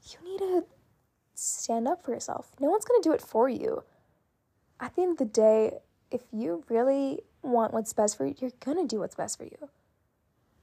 you 0.09 0.17
need 0.27 0.39
to 0.39 0.65
stand 1.35 1.87
up 1.87 2.03
for 2.03 2.13
yourself. 2.13 2.49
No 2.59 2.71
one's 2.71 2.85
going 2.85 2.99
to 2.99 3.07
do 3.07 3.13
it 3.13 3.21
for 3.21 3.47
you. 3.47 3.83
At 4.79 4.95
the 4.95 5.03
end 5.03 5.11
of 5.11 5.17
the 5.19 5.25
day, 5.25 5.73
if 6.09 6.23
you 6.31 6.63
really 6.67 7.19
want 7.43 7.75
what's 7.75 7.93
best 7.93 8.17
for 8.17 8.25
you, 8.25 8.33
you're 8.39 8.51
going 8.59 8.77
to 8.77 8.87
do 8.87 9.01
what's 9.01 9.15
best 9.15 9.37
for 9.37 9.43
you. 9.43 9.69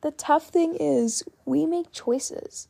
The 0.02 0.11
tough 0.11 0.49
thing 0.49 0.75
is, 0.75 1.23
we 1.44 1.64
make 1.64 1.92
choices. 1.92 2.68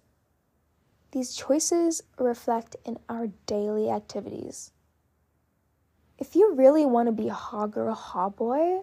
These 1.13 1.35
choices 1.35 2.03
reflect 2.19 2.77
in 2.85 2.99
our 3.09 3.29
daily 3.47 3.91
activities. 3.91 4.71
If 6.19 6.37
you 6.37 6.55
really 6.55 6.87
want 6.87 7.07
to 7.07 7.13
be 7.13 7.29
a 7.29 7.35
hot 7.35 7.71
girl, 7.73 7.95
hot 7.95 8.37
boy, 8.37 8.83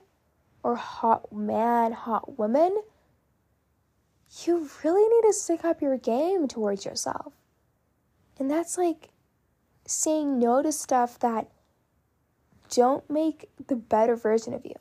or 0.64 0.76
hot 0.76 1.32
man, 1.32 1.92
hot 1.92 2.38
woman, 2.38 2.76
you 4.44 4.70
really 4.84 5.08
need 5.08 5.28
to 5.28 5.34
stick 5.34 5.64
up 5.64 5.82
your 5.82 5.98
game 5.98 6.48
towards 6.48 6.86
yourself. 6.86 7.34
And 8.40 8.50
that's 8.50 8.78
like 8.78 9.10
saying 9.86 10.40
no 10.40 10.62
to 10.64 10.72
stuff 10.72 11.20
that 11.20 11.50
don't 12.70 13.08
make 13.10 13.50
the 13.68 13.76
better 13.76 14.16
version 14.16 14.54
of 14.54 14.66
you. 14.66 14.76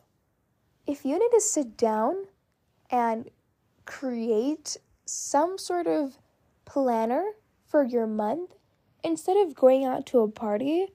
If 0.86 1.04
you 1.04 1.18
need 1.18 1.30
to 1.32 1.40
sit 1.40 1.76
down 1.76 2.26
and 2.90 3.30
create 3.88 4.76
some 5.06 5.56
sort 5.56 5.86
of 5.86 6.18
planner 6.66 7.32
for 7.66 7.84
your 7.84 8.06
month 8.06 8.50
instead 9.02 9.38
of 9.38 9.54
going 9.54 9.82
out 9.82 10.04
to 10.04 10.20
a 10.20 10.28
party, 10.28 10.88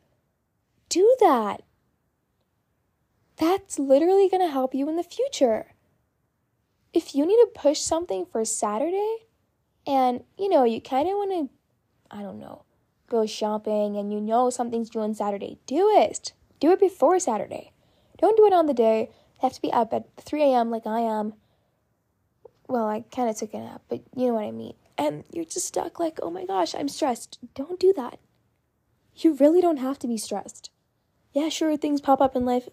do 0.90 1.16
that. 1.20 1.64
That's 3.38 3.80
literally 3.80 4.30
going 4.30 4.46
to 4.46 4.52
help 4.52 4.76
you 4.76 4.88
in 4.88 4.96
the 4.96 5.04
future. 5.04 5.74
If 6.94 7.16
you 7.16 7.26
need 7.26 7.38
to 7.38 7.60
push 7.60 7.80
something 7.80 8.28
for 8.32 8.46
Saturday 8.46 9.18
and 9.88 10.24
you 10.38 10.48
know, 10.48 10.64
you 10.64 10.80
kind 10.80 11.08
of 11.08 11.16
want 11.16 11.50
to 11.50 12.16
I 12.16 12.22
don't 12.22 12.40
know, 12.40 12.64
go 13.08 13.26
shopping 13.26 13.98
and 13.98 14.14
you 14.14 14.22
know 14.22 14.52
something's 14.52 14.92
due 14.92 15.00
on 15.00 15.16
Saturday, 15.16 15.58
do 15.66 15.90
it. 15.90 16.34
Do 16.60 16.72
it 16.72 16.80
before 16.80 17.20
Saturday. 17.20 17.72
Don't 18.20 18.38
do 18.38 18.46
it 18.46 18.54
on 18.54 18.68
the 18.68 18.74
day. 18.76 19.10
You 19.10 19.40
have 19.42 19.54
to 19.54 19.62
be 19.62 19.74
up 19.74 19.94
at 19.94 20.06
3 20.18 20.44
a.m. 20.44 20.70
like 20.70 20.86
I 20.86 21.00
am. 21.00 21.34
Well, 22.74 22.88
I 22.88 23.02
kind 23.16 23.30
of 23.30 23.38
took 23.38 23.54
a 23.54 23.60
nap, 23.60 23.84
but 23.88 24.02
you 24.16 24.26
know 24.26 24.34
what 24.34 24.46
I 24.46 24.50
mean. 24.50 24.74
And 24.98 25.26
you're 25.32 25.46
just 25.46 25.68
stuck 25.68 26.00
like, 26.00 26.18
oh 26.24 26.32
my 26.32 26.44
gosh, 26.44 26.74
I'm 26.74 26.90
stressed. 26.90 27.38
Don't 27.54 27.80
do 27.80 27.94
that. 27.96 28.18
You 29.16 29.36
really 29.36 29.62
don't 29.62 29.78
have 29.78 30.00
to 30.00 30.08
be 30.08 30.18
stressed. 30.18 30.72
Yeah, 31.34 31.50
sure, 31.50 31.78
things 31.78 32.02
pop 32.02 32.20
up 32.20 32.36
in 32.36 32.46
life. 32.46 32.68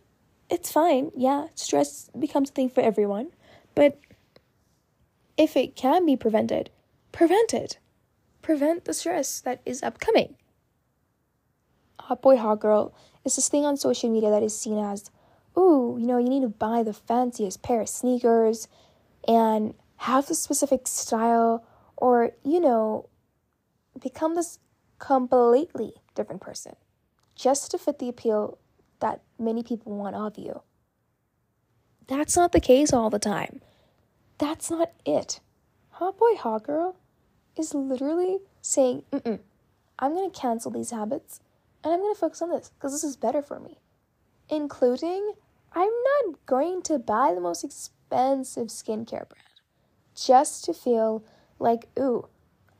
It's 0.49 0.73
fine. 0.73 1.11
Yeah, 1.15 1.49
stress 1.55 2.09
becomes 2.19 2.49
a 2.49 2.53
thing 2.55 2.71
for 2.71 2.81
everyone. 2.81 3.33
But 3.75 4.01
if 5.37 5.55
it 5.55 5.77
can 5.77 6.07
be 6.07 6.17
prevented, 6.17 6.71
prevent 7.13 7.53
it 7.53 7.79
prevent 8.41 8.87
the 8.87 8.95
stress 8.95 9.39
that 9.43 9.61
is 9.67 9.83
upcoming. 9.83 10.35
Hot 12.01 12.23
boy, 12.23 12.39
hot 12.39 12.61
girl 12.61 12.95
is 13.23 13.37
this 13.37 13.51
thing 13.51 13.67
on 13.67 13.77
social 13.77 14.09
media 14.09 14.31
that 14.31 14.43
is 14.43 14.59
seen 14.59 14.79
as, 14.79 15.11
ooh, 15.59 15.99
you 16.01 16.07
know, 16.07 16.17
you 16.17 16.31
need 16.31 16.41
to 16.41 16.49
buy 16.49 16.83
the 16.83 16.95
fanciest 16.95 17.63
pair 17.63 17.83
of 17.83 17.89
sneakers 17.91 18.67
and 19.29 19.75
have 20.01 20.31
a 20.31 20.35
specific 20.35 20.87
style, 20.87 21.63
or, 21.95 22.31
you 22.43 22.59
know, 22.59 23.07
become 24.03 24.35
this 24.35 24.59
completely 24.99 25.93
different 26.15 26.41
person 26.41 26.75
just 27.35 27.71
to 27.71 27.77
fit 27.77 27.99
the 27.99 28.09
appeal 28.09 28.57
that 29.01 29.21
many 29.39 29.63
people 29.63 29.93
want 29.93 30.17
of 30.17 30.39
you. 30.39 30.63
That's 32.07 32.35
not 32.35 32.53
the 32.53 32.61
case 32.61 32.95
all 32.95 33.11
the 33.11 33.19
time. 33.19 33.61
That's 34.39 34.71
not 34.71 34.91
it. 35.05 35.41
Hot 35.91 36.17
boy, 36.17 36.35
hot 36.35 36.65
girl 36.65 36.97
is 37.55 37.75
literally 37.75 38.39
saying, 38.63 39.03
Mm-mm, 39.13 39.41
I'm 39.99 40.15
going 40.15 40.31
to 40.31 40.41
cancel 40.41 40.71
these 40.71 40.93
habits 40.93 41.41
and 41.85 41.93
I'm 41.93 42.01
going 42.01 42.15
to 42.15 42.19
focus 42.19 42.41
on 42.41 42.49
this 42.49 42.71
because 42.71 42.93
this 42.93 43.05
is 43.05 43.17
better 43.17 43.43
for 43.43 43.61
me. 43.61 43.77
Including, 44.49 45.35
I'm 45.75 45.93
not 46.25 46.47
going 46.47 46.81
to 46.85 46.99
buy 46.99 47.35
the 47.35 47.41
most 47.43 47.65
expensive 47.65 48.69
skincare 48.69 49.29
brand 49.29 49.50
just 50.15 50.65
to 50.65 50.75
feel 50.75 51.25
like, 51.59 51.89
ooh, 51.99 52.27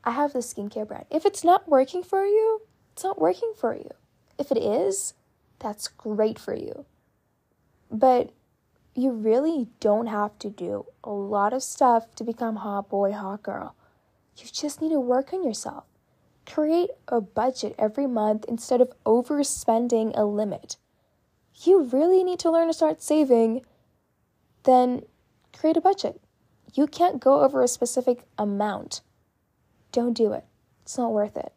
I 0.03 0.11
have 0.11 0.33
this 0.33 0.53
skincare 0.53 0.87
brand. 0.87 1.05
If 1.09 1.25
it's 1.25 1.43
not 1.43 1.69
working 1.69 2.03
for 2.03 2.25
you, 2.25 2.61
it's 2.93 3.03
not 3.03 3.19
working 3.19 3.53
for 3.55 3.75
you. 3.75 3.89
If 4.37 4.51
it 4.51 4.57
is, 4.57 5.13
that's 5.59 5.87
great 5.87 6.39
for 6.39 6.55
you. 6.55 6.85
But 7.91 8.31
you 8.95 9.11
really 9.11 9.67
don't 9.79 10.07
have 10.07 10.37
to 10.39 10.49
do 10.49 10.85
a 11.03 11.11
lot 11.11 11.53
of 11.53 11.63
stuff 11.63 12.13
to 12.15 12.23
become 12.23 12.57
hot 12.57 12.89
boy, 12.89 13.11
hot 13.11 13.43
girl. 13.43 13.75
You 14.37 14.45
just 14.51 14.81
need 14.81 14.89
to 14.89 14.99
work 14.99 15.33
on 15.33 15.43
yourself. 15.43 15.85
Create 16.45 16.89
a 17.07 17.21
budget 17.21 17.75
every 17.77 18.07
month 18.07 18.45
instead 18.47 18.81
of 18.81 18.91
overspending 19.05 20.11
a 20.15 20.25
limit. 20.25 20.77
You 21.63 21.83
really 21.83 22.23
need 22.23 22.39
to 22.39 22.51
learn 22.51 22.67
to 22.67 22.73
start 22.73 23.01
saving, 23.01 23.61
then 24.63 25.03
create 25.57 25.77
a 25.77 25.81
budget. 25.81 26.19
You 26.73 26.87
can't 26.87 27.19
go 27.19 27.41
over 27.41 27.61
a 27.61 27.67
specific 27.67 28.23
amount. 28.37 29.01
Don't 29.91 30.13
do 30.13 30.31
it. 30.33 30.45
It's 30.83 30.97
not 30.97 31.11
worth 31.11 31.37
it. 31.37 31.53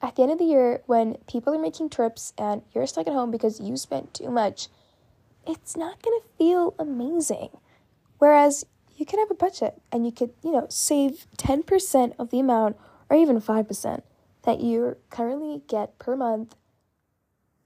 At 0.00 0.16
the 0.16 0.22
end 0.22 0.32
of 0.32 0.38
the 0.38 0.44
year, 0.44 0.82
when 0.86 1.16
people 1.28 1.54
are 1.54 1.60
making 1.60 1.90
trips 1.90 2.32
and 2.36 2.62
you're 2.74 2.86
stuck 2.86 3.06
at 3.06 3.12
home 3.12 3.30
because 3.30 3.60
you 3.60 3.76
spent 3.76 4.14
too 4.14 4.30
much, 4.30 4.68
it's 5.46 5.76
not 5.76 6.02
going 6.02 6.18
to 6.20 6.28
feel 6.38 6.74
amazing. 6.78 7.50
Whereas 8.18 8.64
you 8.96 9.06
could 9.06 9.18
have 9.18 9.30
a 9.30 9.34
budget 9.34 9.80
and 9.92 10.04
you 10.04 10.12
could, 10.12 10.32
you 10.42 10.52
know, 10.52 10.66
save 10.68 11.26
10% 11.36 12.14
of 12.18 12.30
the 12.30 12.40
amount 12.40 12.76
or 13.08 13.16
even 13.16 13.40
5% 13.40 14.02
that 14.42 14.60
you 14.60 14.96
currently 15.10 15.62
get 15.68 15.98
per 15.98 16.16
month 16.16 16.56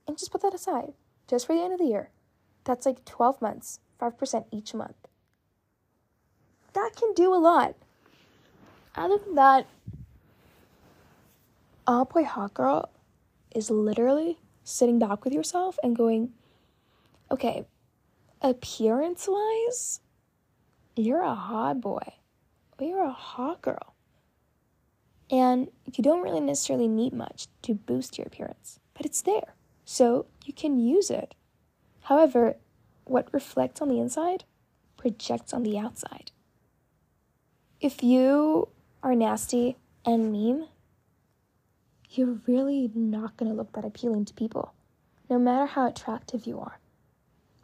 and 0.07 0.17
just 0.17 0.31
put 0.31 0.41
that 0.41 0.53
aside 0.53 0.93
just 1.27 1.47
for 1.47 1.55
the 1.55 1.61
end 1.61 1.73
of 1.73 1.79
the 1.79 1.85
year. 1.85 2.11
That's 2.63 2.85
like 2.85 3.05
12 3.05 3.41
months, 3.41 3.79
5% 3.99 4.45
each 4.51 4.73
month. 4.73 4.95
That 6.77 6.95
can 6.95 7.11
do 7.15 7.33
a 7.33 7.41
lot. 7.41 7.73
Other 8.95 9.17
than 9.17 9.33
that, 9.33 9.65
Hot 11.87 12.13
Boy 12.13 12.23
Hot 12.23 12.53
Girl 12.53 12.91
is 13.49 13.71
literally 13.71 14.37
sitting 14.63 14.99
back 14.99 15.23
with 15.23 15.33
yourself 15.33 15.79
and 15.81 15.95
going, 15.95 16.33
okay, 17.31 17.65
appearance 18.43 19.27
wise, 19.27 20.01
you're 20.95 21.23
a 21.23 21.33
hot 21.33 21.81
boy 21.81 22.13
or 22.77 22.87
you're 22.87 23.05
a 23.05 23.11
hot 23.11 23.63
girl. 23.63 23.95
And 25.31 25.69
you 25.91 26.03
don't 26.03 26.21
really 26.21 26.41
necessarily 26.41 26.87
need 26.87 27.11
much 27.11 27.47
to 27.63 27.73
boost 27.73 28.19
your 28.19 28.27
appearance. 28.27 28.79
but 28.93 29.03
it's 29.03 29.23
there, 29.23 29.55
so 29.83 30.27
you 30.45 30.53
can 30.53 30.79
use 30.79 31.09
it. 31.09 31.33
However, 32.01 32.57
what 33.03 33.33
reflects 33.33 33.81
on 33.81 33.89
the 33.89 33.99
inside 33.99 34.43
projects 34.95 35.53
on 35.53 35.63
the 35.63 35.79
outside. 35.79 36.31
If 37.79 38.01
you 38.01 38.69
are 39.03 39.13
nasty 39.13 39.77
and 40.03 40.31
mean, 40.31 40.67
you're 42.09 42.39
really 42.47 42.89
not 42.95 43.37
going 43.37 43.51
to 43.51 43.55
look 43.55 43.73
that 43.73 43.85
appealing 43.85 44.25
to 44.25 44.33
people, 44.33 44.73
no 45.29 45.37
matter 45.37 45.67
how 45.67 45.87
attractive 45.87 46.47
you 46.47 46.59
are. 46.59 46.79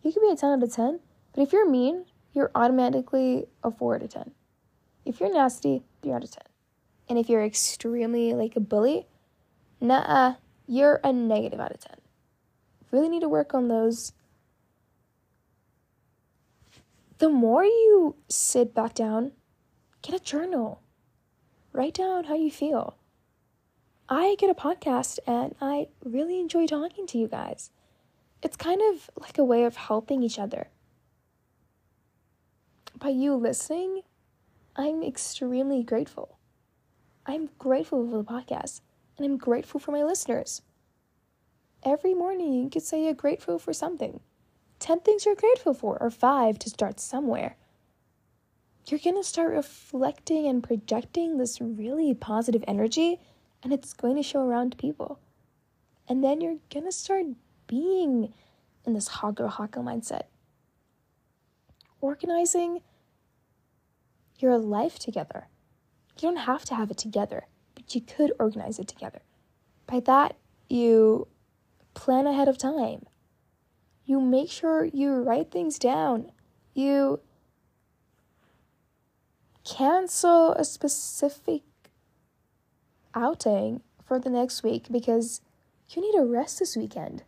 You 0.03 0.11
could 0.11 0.21
be 0.21 0.29
a 0.29 0.35
10 0.35 0.51
out 0.51 0.63
of 0.63 0.71
10, 0.71 0.99
but 1.33 1.41
if 1.41 1.51
you're 1.51 1.67
mean, 1.67 2.05
you're 2.31 2.51
automatically 2.53 3.47
a 3.63 3.71
4 3.71 3.95
out 3.95 4.03
of 4.03 4.09
10. 4.09 4.31
If 5.03 5.19
you're 5.19 5.33
nasty, 5.33 5.81
3 6.03 6.11
out 6.11 6.23
of 6.23 6.29
10. 6.29 6.43
And 7.09 7.17
if 7.17 7.27
you're 7.27 7.43
extremely 7.43 8.33
like 8.33 8.55
a 8.55 8.59
bully, 8.59 9.07
nah, 9.81 10.35
you're 10.67 10.99
a 11.03 11.11
negative 11.11 11.59
out 11.59 11.71
of 11.71 11.79
10. 11.79 11.95
Really 12.91 13.09
need 13.09 13.21
to 13.21 13.29
work 13.29 13.55
on 13.55 13.67
those. 13.67 14.13
The 17.17 17.29
more 17.29 17.63
you 17.63 18.15
sit 18.27 18.75
back 18.75 18.93
down, 18.93 19.31
get 20.03 20.13
a 20.13 20.23
journal. 20.23 20.81
Write 21.71 21.95
down 21.95 22.25
how 22.25 22.35
you 22.35 22.51
feel. 22.51 22.97
I 24.07 24.35
get 24.37 24.49
a 24.49 24.53
podcast 24.53 25.17
and 25.25 25.55
I 25.59 25.87
really 26.03 26.39
enjoy 26.39 26.67
talking 26.67 27.07
to 27.07 27.17
you 27.17 27.27
guys. 27.27 27.71
It's 28.43 28.57
kind 28.57 28.81
of 28.91 29.09
like 29.19 29.37
a 29.37 29.45
way 29.45 29.63
of 29.63 29.77
helping 29.77 30.21
each 30.21 30.37
other. 30.37 30.67
By 32.99 33.09
you 33.09 33.33
listening, 33.35 34.01
I'm 34.75 35.01
extremely 35.01 35.83
grateful. 35.83 36.37
I'm 37.25 37.49
grateful 37.57 38.05
for 38.05 38.17
the 38.17 38.23
podcast 38.23 38.81
and 39.17 39.25
I'm 39.25 39.37
grateful 39.37 39.79
for 39.79 39.91
my 39.91 40.03
listeners. 40.03 40.61
Every 41.81 42.13
morning, 42.13 42.53
you 42.53 42.69
could 42.69 42.83
say 42.83 43.05
you're 43.05 43.13
grateful 43.13 43.57
for 43.57 43.71
something. 43.73 44.19
10 44.79 44.99
things 44.99 45.25
you're 45.25 45.35
grateful 45.35 45.73
for, 45.73 45.97
or 46.01 46.09
five 46.09 46.59
to 46.59 46.69
start 46.69 46.99
somewhere. 46.99 47.55
You're 48.87 48.99
going 48.99 49.15
to 49.15 49.23
start 49.23 49.51
reflecting 49.51 50.45
and 50.47 50.63
projecting 50.63 51.37
this 51.37 51.61
really 51.61 52.13
positive 52.13 52.63
energy, 52.67 53.19
and 53.63 53.71
it's 53.71 53.93
going 53.93 54.15
to 54.17 54.23
show 54.23 54.41
around 54.41 54.71
to 54.71 54.77
people. 54.77 55.19
And 56.07 56.23
then 56.23 56.41
you're 56.41 56.57
going 56.71 56.85
to 56.85 56.91
start 56.91 57.25
being 57.67 58.33
in 58.85 58.93
this 58.93 59.07
hot 59.07 59.35
girl 59.35 59.49
mindset. 59.49 60.23
Organizing 62.01 62.81
your 64.39 64.57
life 64.57 64.99
together. 64.99 65.47
You 66.19 66.29
don't 66.29 66.37
have 66.37 66.65
to 66.65 66.75
have 66.75 66.91
it 66.91 66.97
together, 66.97 67.47
but 67.75 67.95
you 67.95 68.01
could 68.01 68.33
organize 68.37 68.79
it 68.79 68.89
together. 68.89 69.21
By 69.87 70.01
that, 70.01 70.35
you 70.69 71.27
plan 71.93 72.27
ahead 72.27 72.49
of 72.49 72.57
time. 72.57 73.05
You 74.05 74.19
make 74.19 74.51
sure 74.51 74.83
you 74.85 75.13
write 75.13 75.51
things 75.51 75.79
down. 75.79 76.31
You 76.73 77.21
cancel 79.63 80.53
a 80.53 80.65
specific 80.65 81.61
outing 83.15 83.81
for 84.05 84.19
the 84.19 84.29
next 84.29 84.63
week 84.63 84.87
because 84.91 85.41
you 85.89 86.01
need 86.01 86.17
a 86.17 86.25
rest 86.25 86.59
this 86.59 86.75
weekend. 86.75 87.23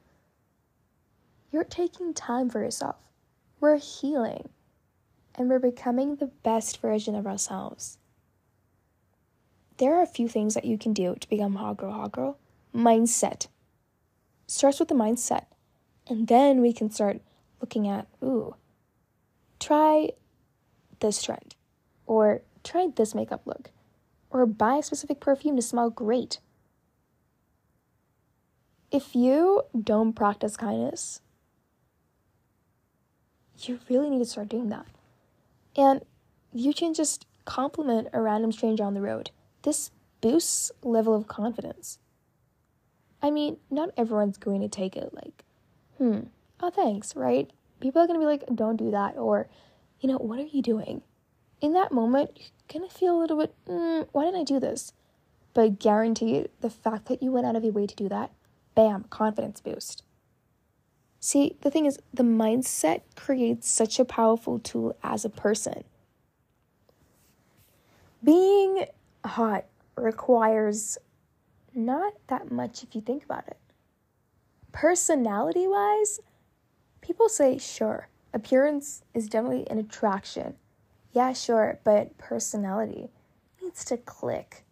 You're 1.51 1.63
taking 1.63 2.13
time 2.13 2.49
for 2.49 2.61
yourself. 2.61 2.97
We're 3.59 3.77
healing 3.77 4.49
and 5.35 5.49
we're 5.49 5.59
becoming 5.59 6.15
the 6.15 6.27
best 6.27 6.81
version 6.81 7.15
of 7.15 7.27
ourselves. 7.27 7.97
There 9.77 9.95
are 9.95 10.01
a 10.01 10.07
few 10.07 10.27
things 10.27 10.53
that 10.53 10.65
you 10.65 10.77
can 10.77 10.93
do 10.93 11.15
to 11.19 11.29
become 11.29 11.55
hot 11.55 11.77
girl, 11.77 11.91
hot 11.91 12.11
girl. 12.11 12.37
Mindset. 12.73 13.47
Starts 14.47 14.79
with 14.79 14.89
the 14.89 14.95
mindset. 14.95 15.45
And 16.07 16.27
then 16.27 16.61
we 16.61 16.71
can 16.71 16.89
start 16.89 17.21
looking 17.59 17.87
at, 17.87 18.07
ooh, 18.23 18.55
try 19.59 20.09
this 20.99 21.23
trend. 21.23 21.55
Or 22.05 22.41
try 22.63 22.87
this 22.95 23.15
makeup 23.15 23.41
look. 23.45 23.71
Or 24.29 24.45
buy 24.45 24.75
a 24.75 24.83
specific 24.83 25.19
perfume 25.19 25.55
to 25.55 25.61
smell 25.61 25.89
great. 25.89 26.39
If 28.91 29.15
you 29.15 29.63
don't 29.79 30.13
practice 30.13 30.55
kindness, 30.55 31.21
you 33.57 33.79
really 33.89 34.09
need 34.09 34.19
to 34.19 34.25
start 34.25 34.49
doing 34.49 34.69
that. 34.69 34.85
And 35.75 36.01
you 36.53 36.73
can 36.73 36.93
just 36.93 37.25
compliment 37.45 38.07
a 38.13 38.21
random 38.21 38.51
stranger 38.51 38.83
on 38.83 38.93
the 38.93 39.01
road. 39.01 39.31
This 39.63 39.91
boosts 40.21 40.71
level 40.83 41.15
of 41.15 41.27
confidence. 41.27 41.99
I 43.21 43.31
mean, 43.31 43.57
not 43.69 43.89
everyone's 43.97 44.37
going 44.37 44.61
to 44.61 44.67
take 44.67 44.95
it 44.95 45.13
like, 45.13 45.43
hmm, 45.97 46.19
oh 46.61 46.69
thanks, 46.69 47.15
right? 47.15 47.49
People 47.79 48.01
are 48.01 48.07
gonna 48.07 48.19
be 48.19 48.25
like, 48.25 48.43
don't 48.53 48.77
do 48.77 48.91
that, 48.91 49.17
or, 49.17 49.47
you 49.99 50.09
know, 50.09 50.17
what 50.17 50.39
are 50.39 50.43
you 50.43 50.61
doing? 50.61 51.01
In 51.61 51.73
that 51.73 51.91
moment, 51.91 52.31
you're 52.35 52.49
gonna 52.81 52.91
feel 52.91 53.17
a 53.17 53.19
little 53.19 53.37
bit, 53.37 53.55
mm, 53.65 54.07
why 54.11 54.25
didn't 54.25 54.41
I 54.41 54.43
do 54.43 54.59
this? 54.59 54.93
But 55.53 55.79
guaranteed, 55.79 56.49
the 56.61 56.69
fact 56.69 57.07
that 57.07 57.23
you 57.23 57.31
went 57.31 57.47
out 57.47 57.55
of 57.55 57.63
your 57.63 57.73
way 57.73 57.87
to 57.87 57.95
do 57.95 58.09
that, 58.09 58.31
bam, 58.75 59.05
confidence 59.09 59.61
boost. 59.61 60.03
See, 61.19 61.57
the 61.61 61.71
thing 61.71 61.85
is, 61.85 61.97
the 62.13 62.23
mindset 62.23 63.01
creates 63.15 63.69
such 63.69 63.99
a 63.99 64.05
powerful 64.05 64.59
tool 64.59 64.95
as 65.01 65.25
a 65.25 65.29
person. 65.29 65.83
Being 68.23 68.85
hot 69.23 69.65
requires 69.95 70.97
not 71.73 72.13
that 72.27 72.51
much 72.51 72.83
if 72.83 72.95
you 72.95 73.01
think 73.01 73.23
about 73.23 73.47
it. 73.47 73.57
Personality 74.71 75.67
wise, 75.67 76.19
people 77.01 77.29
say, 77.29 77.57
sure, 77.57 78.09
appearance 78.33 79.03
is 79.13 79.27
definitely 79.27 79.69
an 79.69 79.77
attraction. 79.77 80.55
Yeah, 81.15 81.31
sure, 81.31 81.79
but 81.85 82.17
personality 82.17 83.07
needs 83.63 83.85
to 83.85 83.95
click. 83.95 84.65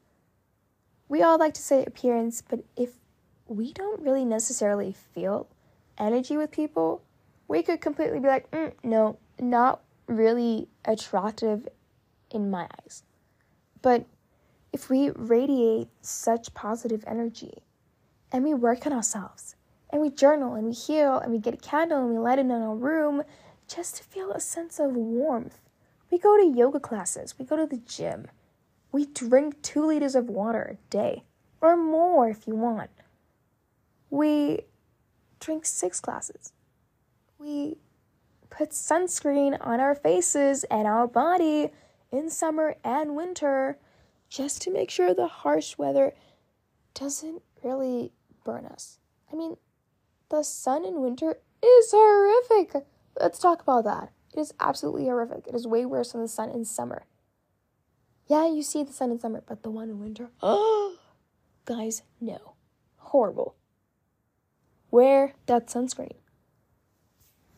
We 1.08 1.22
all 1.22 1.38
like 1.38 1.54
to 1.54 1.62
say 1.62 1.86
appearance, 1.86 2.44
but 2.48 2.66
if 2.76 2.96
we 3.48 3.72
don't 3.72 4.02
really 4.02 4.26
necessarily 4.26 4.92
feel 4.92 5.48
energy 5.98 6.36
with 6.36 6.52
people, 6.52 7.02
we 7.48 7.64
could 7.64 7.80
completely 7.80 8.20
be 8.20 8.28
like, 8.28 8.52
mm, 8.52 8.74
no, 8.84 9.18
not 9.40 9.84
really 10.08 10.68
attractive 10.84 11.66
in 12.30 12.52
my 12.52 12.68
eyes. 12.84 13.04
But 13.82 14.06
if 14.74 14.90
we 14.90 15.12
radiate 15.12 15.88
such 16.02 16.54
positive 16.54 17.06
energy 17.08 17.64
and 18.34 18.44
we 18.44 18.54
work 18.54 18.86
on 18.86 18.92
ourselves 18.92 19.56
and 19.90 20.02
we 20.02 20.10
journal 20.10 20.56
and 20.56 20.68
we 20.68 20.74
heal 20.74 21.20
and 21.20 21.32
we 21.32 21.38
get 21.38 21.54
a 21.54 21.58
candle 21.58 22.00
and 22.00 22.10
we 22.10 22.18
light 22.18 22.40
it 22.40 22.42
in 22.42 22.52
our 22.52 22.76
room 22.76 23.24
just 23.66 23.96
to 23.96 24.04
feel 24.04 24.32
a 24.32 24.42
sense 24.42 24.78
of 24.78 24.92
warmth, 24.94 25.63
we 26.14 26.20
go 26.20 26.38
to 26.38 26.56
yoga 26.56 26.80
classes, 26.80 27.40
we 27.40 27.46
go 27.46 27.58
to 27.58 27.66
the 27.66 27.82
gym, 27.88 28.28
we 28.92 29.08
drink 29.08 29.60
two 29.64 29.84
liters 29.84 30.14
of 30.14 30.30
water 30.30 30.78
a 30.78 30.92
day 30.92 31.24
or 31.60 31.76
more 31.76 32.30
if 32.30 32.46
you 32.46 32.56
want. 32.56 32.92
We 34.12 34.60
drink 35.40 35.66
six 35.66 36.00
glasses. 36.00 36.54
We 37.40 37.78
put 38.52 38.70
sunscreen 38.70 39.58
on 39.60 39.80
our 39.80 39.96
faces 39.96 40.66
and 40.66 40.86
our 40.88 41.08
body 41.08 41.72
in 42.12 42.30
summer 42.30 42.76
and 42.84 43.16
winter 43.16 43.80
just 44.30 44.62
to 44.62 44.72
make 44.72 44.92
sure 44.92 45.16
the 45.16 45.26
harsh 45.26 45.80
weather 45.80 46.14
doesn't 46.94 47.42
really 47.64 48.12
burn 48.46 48.68
us. 48.68 49.00
I 49.32 49.36
mean, 49.36 49.58
the 50.30 50.44
sun 50.44 50.86
in 50.86 51.02
winter 51.02 51.40
is 51.64 51.92
horrific. 51.92 52.86
Let's 53.20 53.40
talk 53.40 53.64
about 53.64 53.86
that. 53.86 54.12
It 54.34 54.40
is 54.40 54.54
absolutely 54.60 55.06
horrific. 55.06 55.48
It 55.48 55.56
is 55.56 55.68
way 55.68 55.86
worse 55.86 56.12
than 56.12 56.22
the 56.22 56.28
sun 56.28 56.50
in 56.50 56.66
summer. 56.66 57.04
Yeah, 58.28 58.48
you 58.48 58.64
see 58.64 58.84
the 58.84 58.94
sun 58.94 59.12
in 59.12 59.20
summer, 59.20 59.44
but 59.46 59.64
the 59.64 59.70
one 59.70 59.90
in 59.90 60.00
winter, 60.00 60.32
oh, 60.42 60.98
guys, 61.66 62.02
no. 62.20 62.56
Horrible 62.98 63.56
wear 64.94 65.34
that 65.48 65.66
sunscreen. 65.66 66.18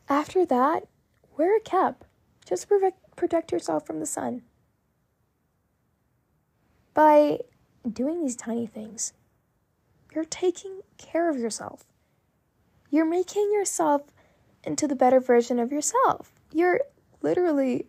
After 0.08 0.46
that, 0.46 0.88
wear 1.38 1.58
a 1.58 1.60
cap. 1.60 2.06
Just 2.46 2.70
protect, 2.70 3.18
protect 3.18 3.52
yourself 3.52 3.86
from 3.86 4.00
the 4.00 4.06
sun. 4.06 4.44
By 6.94 7.40
doing 7.92 8.22
these 8.22 8.38
tiny 8.38 8.66
things, 8.66 9.12
you're 10.14 10.24
taking 10.24 10.80
care 10.98 11.30
of 11.30 11.38
yourself. 11.38 11.84
You're 12.90 13.04
making 13.04 13.52
yourself 13.52 14.04
into 14.64 14.88
the 14.88 14.96
better 14.96 15.20
version 15.20 15.60
of 15.60 15.74
yourself. 15.74 16.32
You're 16.56 16.80
literally 17.22 17.88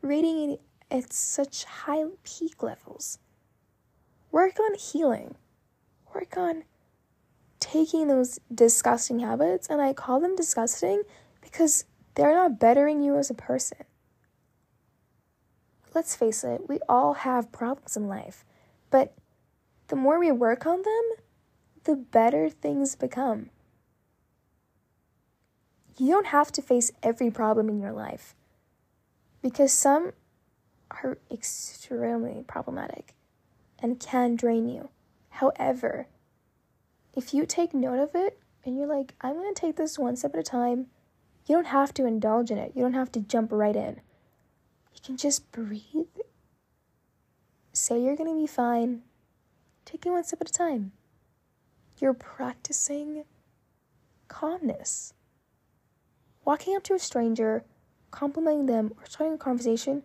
rating 0.00 0.52
it 0.52 0.60
at 0.90 1.12
such 1.12 1.64
high 1.64 2.02
peak 2.24 2.62
levels. 2.62 3.18
Work 4.32 4.58
on 4.58 4.74
healing. 4.74 5.34
Work 6.14 6.34
on 6.38 6.64
taking 7.60 8.08
those 8.08 8.40
disgusting 8.50 9.18
habits, 9.18 9.68
and 9.68 9.82
I 9.82 9.92
call 9.92 10.18
them 10.20 10.34
disgusting 10.34 11.02
because 11.42 11.84
they're 12.14 12.34
not 12.34 12.58
bettering 12.58 13.02
you 13.02 13.18
as 13.18 13.28
a 13.28 13.34
person. 13.34 13.84
Let's 15.94 16.16
face 16.16 16.42
it, 16.42 16.70
we 16.70 16.78
all 16.88 17.12
have 17.12 17.52
problems 17.52 17.98
in 17.98 18.08
life, 18.08 18.46
but 18.88 19.12
the 19.88 19.96
more 19.96 20.18
we 20.18 20.32
work 20.32 20.64
on 20.64 20.80
them, 20.80 21.02
the 21.84 21.96
better 21.96 22.48
things 22.48 22.96
become. 22.96 23.50
You 25.98 26.10
don't 26.10 26.26
have 26.26 26.52
to 26.52 26.62
face 26.62 26.92
every 27.02 27.30
problem 27.30 27.68
in 27.68 27.80
your 27.80 27.92
life 27.92 28.34
because 29.42 29.72
some 29.72 30.12
are 30.90 31.18
extremely 31.30 32.44
problematic 32.46 33.14
and 33.78 33.98
can 33.98 34.36
drain 34.36 34.68
you. 34.68 34.90
However, 35.30 36.06
if 37.14 37.32
you 37.32 37.46
take 37.46 37.72
note 37.72 37.98
of 37.98 38.14
it 38.14 38.38
and 38.64 38.76
you're 38.76 38.86
like, 38.86 39.14
I'm 39.20 39.34
going 39.34 39.54
to 39.54 39.60
take 39.60 39.76
this 39.76 39.98
one 39.98 40.16
step 40.16 40.34
at 40.34 40.40
a 40.40 40.42
time, 40.42 40.86
you 41.46 41.54
don't 41.54 41.66
have 41.66 41.94
to 41.94 42.06
indulge 42.06 42.50
in 42.50 42.58
it. 42.58 42.72
You 42.74 42.82
don't 42.82 42.92
have 42.94 43.12
to 43.12 43.20
jump 43.20 43.50
right 43.52 43.76
in. 43.76 44.00
You 44.94 45.00
can 45.02 45.16
just 45.16 45.50
breathe, 45.52 46.06
say 47.72 48.02
you're 48.02 48.16
going 48.16 48.30
to 48.30 48.38
be 48.38 48.46
fine, 48.46 49.02
take 49.84 50.04
it 50.04 50.10
one 50.10 50.24
step 50.24 50.40
at 50.40 50.50
a 50.50 50.52
time. 50.52 50.92
You're 52.00 52.14
practicing 52.14 53.24
calmness. 54.28 55.14
Walking 56.46 56.76
up 56.76 56.84
to 56.84 56.94
a 56.94 56.98
stranger, 57.00 57.64
complimenting 58.12 58.66
them, 58.66 58.92
or 58.96 59.04
starting 59.06 59.34
a 59.34 59.38
conversation, 59.38 60.04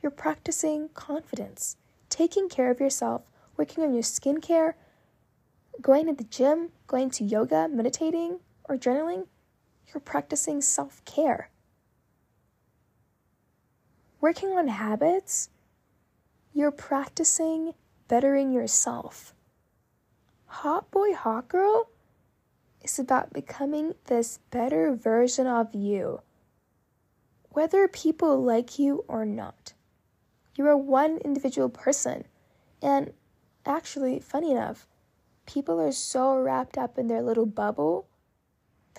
you're 0.00 0.12
practicing 0.12 0.88
confidence, 0.90 1.76
taking 2.08 2.48
care 2.48 2.70
of 2.70 2.78
yourself, 2.78 3.22
working 3.56 3.82
on 3.82 3.92
your 3.92 4.04
skincare, 4.04 4.74
going 5.82 6.06
to 6.06 6.12
the 6.12 6.22
gym, 6.22 6.68
going 6.86 7.10
to 7.10 7.24
yoga, 7.24 7.66
meditating, 7.68 8.38
or 8.68 8.76
journaling. 8.76 9.26
You're 9.88 10.00
practicing 10.00 10.62
self 10.62 11.04
care. 11.04 11.50
Working 14.20 14.50
on 14.50 14.68
habits, 14.68 15.50
you're 16.52 16.70
practicing 16.70 17.74
bettering 18.06 18.52
yourself. 18.52 19.34
Hot 20.46 20.88
boy, 20.92 21.14
hot 21.14 21.48
girl, 21.48 21.89
is 22.82 22.98
about 22.98 23.32
becoming 23.32 23.94
this 24.06 24.38
better 24.50 24.94
version 24.94 25.46
of 25.46 25.74
you, 25.74 26.20
whether 27.50 27.88
people 27.88 28.42
like 28.42 28.78
you 28.78 29.04
or 29.08 29.24
not. 29.24 29.74
You 30.56 30.66
are 30.66 30.76
one 30.76 31.18
individual 31.18 31.68
person, 31.68 32.26
and 32.82 33.12
actually, 33.64 34.20
funny 34.20 34.52
enough, 34.52 34.86
people 35.46 35.80
are 35.80 35.92
so 35.92 36.36
wrapped 36.36 36.78
up 36.78 36.98
in 36.98 37.06
their 37.06 37.22
little 37.22 37.46
bubble 37.46 38.06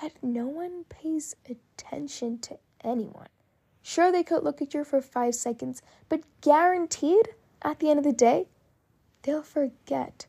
that 0.01 0.13
no 0.21 0.47
one 0.47 0.85
pays 0.85 1.35
attention 1.49 2.39
to 2.39 2.57
anyone. 2.83 3.27
Sure, 3.81 4.11
they 4.11 4.23
could 4.23 4.43
look 4.43 4.61
at 4.61 4.73
you 4.73 4.83
for 4.83 5.01
five 5.01 5.35
seconds, 5.35 5.81
but 6.07 6.23
guaranteed, 6.41 7.29
at 7.61 7.79
the 7.79 7.89
end 7.89 7.99
of 7.99 8.05
the 8.05 8.13
day, 8.13 8.47
they'll 9.23 9.43
forget 9.43 10.25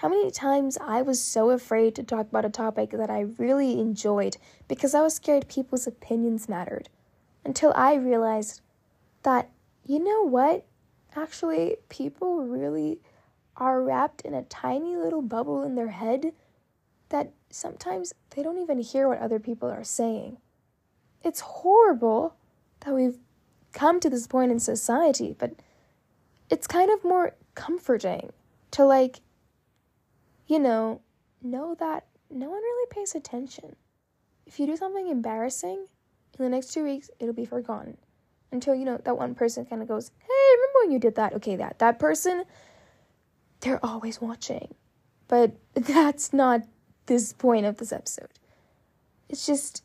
how 0.00 0.08
many 0.08 0.30
times 0.30 0.78
I 0.80 1.02
was 1.02 1.22
so 1.22 1.50
afraid 1.50 1.94
to 1.96 2.02
talk 2.02 2.28
about 2.28 2.46
a 2.46 2.48
topic 2.48 2.92
that 2.92 3.10
I 3.10 3.26
really 3.36 3.78
enjoyed 3.78 4.38
because 4.66 4.94
I 4.94 5.02
was 5.02 5.16
scared 5.16 5.46
people's 5.46 5.86
opinions 5.86 6.48
mattered. 6.48 6.88
Until 7.44 7.74
I 7.76 7.96
realized 7.96 8.62
that, 9.24 9.50
you 9.86 10.02
know 10.02 10.22
what? 10.22 10.64
Actually, 11.14 11.76
people 11.90 12.44
really 12.44 12.98
are 13.58 13.82
wrapped 13.82 14.22
in 14.22 14.32
a 14.32 14.44
tiny 14.44 14.96
little 14.96 15.20
bubble 15.20 15.62
in 15.62 15.74
their 15.74 15.90
head 15.90 16.32
that 17.10 17.34
sometimes 17.50 18.14
they 18.34 18.42
don't 18.42 18.58
even 18.58 18.78
hear 18.78 19.06
what 19.06 19.18
other 19.18 19.38
people 19.38 19.68
are 19.68 19.84
saying. 19.84 20.38
It's 21.22 21.40
horrible 21.40 22.36
that 22.86 22.94
we've 22.94 23.18
come 23.74 24.00
to 24.00 24.08
this 24.08 24.26
point 24.26 24.50
in 24.50 24.60
society, 24.60 25.36
but 25.38 25.52
it's 26.48 26.66
kind 26.66 26.90
of 26.90 27.04
more 27.04 27.34
comforting 27.54 28.32
to 28.70 28.86
like 28.86 29.20
you 30.50 30.58
know, 30.58 31.00
know 31.40 31.76
that 31.76 32.06
no 32.28 32.50
one 32.50 32.60
really 32.60 32.88
pays 32.90 33.14
attention. 33.14 33.76
If 34.46 34.58
you 34.58 34.66
do 34.66 34.76
something 34.76 35.08
embarrassing, 35.08 35.86
in 36.38 36.44
the 36.44 36.48
next 36.48 36.72
two 36.72 36.82
weeks, 36.82 37.08
it'll 37.20 37.34
be 37.34 37.44
forgotten. 37.44 37.96
Until, 38.50 38.74
you 38.74 38.84
know, 38.84 38.98
that 39.04 39.16
one 39.16 39.36
person 39.36 39.64
kind 39.64 39.80
of 39.80 39.86
goes, 39.86 40.10
hey, 40.18 40.56
remember 40.56 40.78
when 40.82 40.90
you 40.90 40.98
did 40.98 41.14
that? 41.14 41.34
Okay, 41.34 41.54
that, 41.54 41.78
that 41.78 42.00
person, 42.00 42.44
they're 43.60 43.84
always 43.84 44.20
watching. 44.20 44.74
But 45.28 45.52
that's 45.74 46.32
not 46.32 46.62
this 47.06 47.32
point 47.32 47.64
of 47.64 47.76
this 47.76 47.92
episode. 47.92 48.30
It's 49.28 49.46
just, 49.46 49.84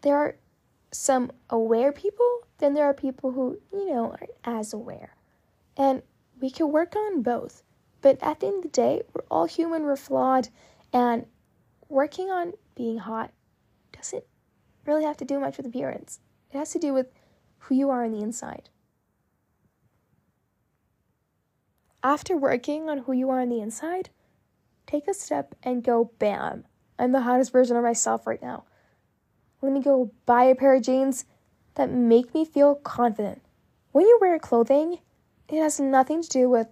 there 0.00 0.16
are 0.16 0.36
some 0.92 1.30
aware 1.50 1.92
people, 1.92 2.40
then 2.56 2.72
there 2.72 2.86
are 2.86 2.94
people 2.94 3.32
who, 3.32 3.58
you 3.70 3.92
know, 3.92 4.12
aren't 4.12 4.30
as 4.44 4.72
aware. 4.72 5.14
And 5.76 6.02
we 6.40 6.50
can 6.50 6.72
work 6.72 6.96
on 6.96 7.20
both. 7.20 7.62
But 8.02 8.22
at 8.22 8.40
the 8.40 8.46
end 8.46 8.56
of 8.56 8.62
the 8.62 8.68
day, 8.68 9.02
we're 9.12 9.24
all 9.30 9.46
human, 9.46 9.82
we're 9.82 9.96
flawed, 9.96 10.48
and 10.92 11.26
working 11.88 12.30
on 12.30 12.52
being 12.74 12.98
hot 12.98 13.32
doesn't 13.92 14.24
really 14.84 15.04
have 15.04 15.16
to 15.18 15.24
do 15.24 15.40
much 15.40 15.56
with 15.56 15.66
appearance. 15.66 16.20
It 16.52 16.58
has 16.58 16.70
to 16.72 16.78
do 16.78 16.92
with 16.92 17.08
who 17.58 17.74
you 17.74 17.90
are 17.90 18.04
on 18.04 18.12
the 18.12 18.22
inside. 18.22 18.68
After 22.02 22.36
working 22.36 22.88
on 22.88 22.98
who 22.98 23.12
you 23.12 23.30
are 23.30 23.40
on 23.40 23.48
the 23.48 23.60
inside, 23.60 24.10
take 24.86 25.08
a 25.08 25.14
step 25.14 25.56
and 25.62 25.82
go 25.82 26.12
bam. 26.18 26.64
I'm 26.98 27.12
the 27.12 27.22
hottest 27.22 27.50
version 27.50 27.76
of 27.76 27.82
myself 27.82 28.26
right 28.26 28.40
now. 28.40 28.64
Let 29.60 29.72
me 29.72 29.82
go 29.82 30.12
buy 30.24 30.44
a 30.44 30.54
pair 30.54 30.74
of 30.74 30.82
jeans 30.82 31.24
that 31.74 31.90
make 31.90 32.32
me 32.32 32.44
feel 32.44 32.76
confident. 32.76 33.42
When 33.90 34.06
you 34.06 34.18
wear 34.20 34.38
clothing, 34.38 35.00
it 35.48 35.58
has 35.58 35.80
nothing 35.80 36.22
to 36.22 36.28
do 36.28 36.48
with, 36.48 36.68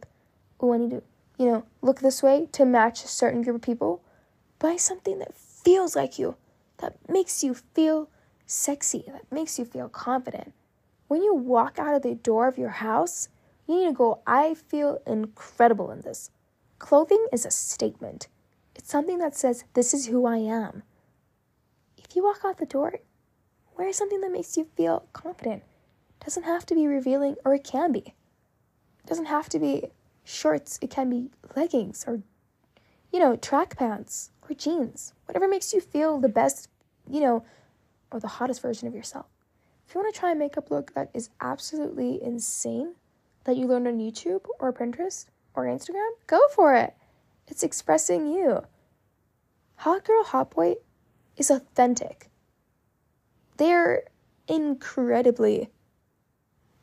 oh, 0.60 0.72
I 0.72 0.78
need 0.78 0.90
to 0.90 1.02
you 1.38 1.46
know, 1.46 1.64
look 1.82 2.00
this 2.00 2.22
way 2.22 2.48
to 2.52 2.64
match 2.64 3.04
a 3.04 3.08
certain 3.08 3.42
group 3.42 3.56
of 3.56 3.62
people. 3.62 4.02
Buy 4.58 4.76
something 4.76 5.18
that 5.18 5.34
feels 5.34 5.96
like 5.96 6.18
you, 6.18 6.36
that 6.78 6.96
makes 7.08 7.42
you 7.42 7.54
feel 7.54 8.08
sexy, 8.46 9.04
that 9.08 9.30
makes 9.30 9.58
you 9.58 9.64
feel 9.64 9.88
confident. 9.88 10.52
When 11.08 11.22
you 11.22 11.34
walk 11.34 11.78
out 11.78 11.94
of 11.94 12.02
the 12.02 12.14
door 12.14 12.48
of 12.48 12.58
your 12.58 12.70
house, 12.70 13.28
you 13.66 13.76
need 13.76 13.86
to 13.86 13.92
go, 13.92 14.20
I 14.26 14.54
feel 14.54 15.00
incredible 15.06 15.90
in 15.90 16.02
this. 16.02 16.30
Clothing 16.78 17.26
is 17.32 17.46
a 17.46 17.50
statement. 17.50 18.28
It's 18.74 18.90
something 18.90 19.18
that 19.18 19.36
says, 19.36 19.64
This 19.74 19.94
is 19.94 20.06
who 20.06 20.26
I 20.26 20.38
am. 20.38 20.82
If 21.96 22.14
you 22.14 22.24
walk 22.24 22.40
out 22.44 22.58
the 22.58 22.66
door, 22.66 22.98
wear 23.76 23.92
something 23.92 24.20
that 24.20 24.32
makes 24.32 24.56
you 24.56 24.68
feel 24.76 25.06
confident. 25.12 25.62
It 26.20 26.24
doesn't 26.24 26.42
have 26.44 26.66
to 26.66 26.74
be 26.74 26.86
revealing, 26.86 27.36
or 27.44 27.54
it 27.54 27.64
can 27.64 27.92
be. 27.92 28.00
It 28.00 29.06
doesn't 29.06 29.26
have 29.26 29.48
to 29.50 29.58
be 29.58 29.90
shorts, 30.24 30.78
it 30.82 30.90
can 30.90 31.10
be 31.10 31.30
leggings 31.54 32.04
or, 32.06 32.22
you 33.12 33.18
know, 33.18 33.36
track 33.36 33.76
pants 33.76 34.30
or 34.42 34.54
jeans, 34.54 35.12
whatever 35.26 35.46
makes 35.46 35.72
you 35.72 35.80
feel 35.80 36.18
the 36.18 36.28
best, 36.28 36.68
you 37.08 37.20
know, 37.20 37.44
or 38.10 38.20
the 38.20 38.28
hottest 38.28 38.62
version 38.62 38.88
of 38.88 38.94
yourself. 38.94 39.26
If 39.86 39.94
you 39.94 40.00
want 40.00 40.14
to 40.14 40.18
try 40.18 40.32
a 40.32 40.36
makeup 40.36 40.70
look 40.70 40.94
that 40.94 41.10
is 41.12 41.30
absolutely 41.40 42.22
insane 42.22 42.94
that 43.44 43.56
you 43.56 43.66
learned 43.66 43.86
on 43.86 43.98
YouTube 43.98 44.46
or 44.58 44.72
Pinterest 44.72 45.26
or 45.54 45.64
Instagram, 45.64 46.08
go 46.26 46.40
for 46.54 46.74
it. 46.74 46.94
It's 47.46 47.62
expressing 47.62 48.26
you. 48.26 48.64
Hot 49.76 50.04
Girl 50.04 50.24
Hot 50.24 50.50
Boy 50.50 50.76
is 51.36 51.50
authentic. 51.50 52.30
They're 53.56 54.04
incredibly 54.48 55.70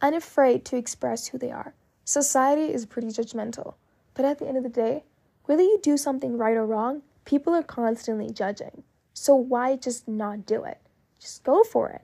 unafraid 0.01 0.65
to 0.65 0.77
express 0.77 1.27
who 1.27 1.38
they 1.38 1.51
are. 1.51 1.73
Society 2.12 2.74
is 2.74 2.86
pretty 2.86 3.08
judgmental, 3.08 3.76
but 4.15 4.26
at 4.26 4.38
the 4.38 4.45
end 4.45 4.58
of 4.58 4.63
the 4.63 4.69
day, 4.69 5.06
whether 5.45 5.63
you 5.63 5.80
do 5.82 5.95
something 5.95 6.38
right 6.38 6.58
or 6.58 6.65
wrong, 6.65 7.04
people 7.24 7.54
are 7.54 7.63
constantly 7.63 8.30
judging. 8.30 8.84
So 9.13 9.34
why 9.34 9.78
just 9.78 10.10
not 10.10 10.45
do 10.45 10.65
it? 10.65 10.82
Just 11.21 11.45
go 11.45 11.63
for 11.63 11.88
it. 11.88 12.02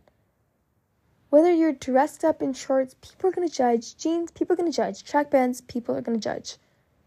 Whether 1.29 1.51
you're 1.51 1.73
dressed 1.73 2.23
up 2.23 2.41
in 2.41 2.53
shorts, 2.53 2.95
people 3.01 3.29
are 3.29 3.33
going 3.33 3.49
to 3.49 3.53
judge. 3.53 3.97
Jeans, 3.97 4.31
people 4.31 4.53
are 4.53 4.55
going 4.55 4.71
to 4.71 4.75
judge. 4.75 5.03
Track 5.03 5.29
bands, 5.29 5.59
people 5.59 5.93
are 5.93 6.01
going 6.01 6.17
to 6.17 6.23
judge. 6.23 6.55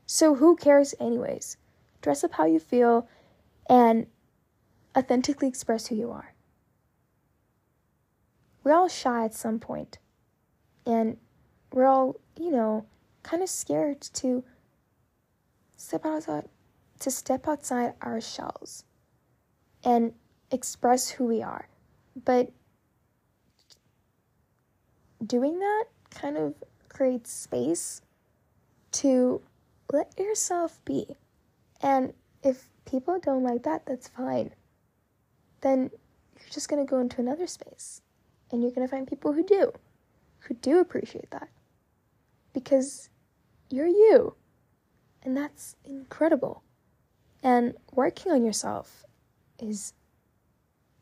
So 0.04 0.34
who 0.34 0.54
cares, 0.54 0.94
anyways? 1.00 1.56
Dress 2.02 2.22
up 2.22 2.32
how 2.32 2.44
you 2.44 2.60
feel 2.60 3.08
and 3.66 4.08
authentically 4.94 5.48
express 5.48 5.86
who 5.86 5.94
you 5.94 6.10
are. 6.10 6.34
We're 8.62 8.74
all 8.74 8.88
shy 8.88 9.24
at 9.24 9.32
some 9.32 9.58
point, 9.58 9.96
and 10.84 11.16
we're 11.72 11.86
all, 11.86 12.16
you 12.38 12.50
know, 12.50 12.86
kind 13.22 13.42
of 13.42 13.48
scared 13.48 14.00
to 14.00 14.44
step 15.76 16.04
outside 16.04 16.48
to 17.00 17.10
step 17.10 17.48
outside 17.48 17.94
our 18.02 18.20
shells 18.20 18.84
and 19.82 20.12
express 20.50 21.08
who 21.08 21.24
we 21.24 21.42
are. 21.42 21.66
But 22.24 22.50
doing 25.26 25.58
that 25.58 25.84
kind 26.10 26.36
of 26.36 26.54
creates 26.88 27.32
space 27.32 28.02
to 28.92 29.40
let 29.92 30.18
yourself 30.18 30.78
be. 30.84 31.06
And 31.82 32.12
if 32.42 32.68
people 32.84 33.18
don't 33.18 33.42
like 33.42 33.62
that, 33.62 33.86
that's 33.86 34.08
fine. 34.08 34.50
Then 35.62 35.90
you're 36.38 36.50
just 36.50 36.68
going 36.68 36.84
to 36.84 36.90
go 36.90 37.00
into 37.00 37.20
another 37.20 37.46
space 37.46 38.02
and 38.52 38.62
you're 38.62 38.72
going 38.72 38.86
to 38.86 38.90
find 38.90 39.06
people 39.06 39.32
who 39.32 39.42
do, 39.44 39.72
who 40.40 40.54
do 40.54 40.80
appreciate 40.80 41.30
that 41.30 41.48
because 42.52 43.08
you're 43.68 43.86
you. 43.86 44.34
And 45.22 45.36
that's 45.36 45.76
incredible. 45.84 46.62
And 47.42 47.74
working 47.92 48.32
on 48.32 48.44
yourself 48.44 49.04
is 49.58 49.92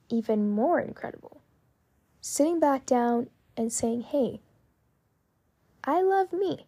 even 0.08 0.50
more 0.50 0.80
incredible. 0.80 1.42
Sitting 2.20 2.60
back 2.60 2.86
down 2.86 3.28
and 3.56 3.72
saying, 3.72 4.02
hey, 4.02 4.40
I 5.84 6.02
love 6.02 6.32
me. 6.32 6.66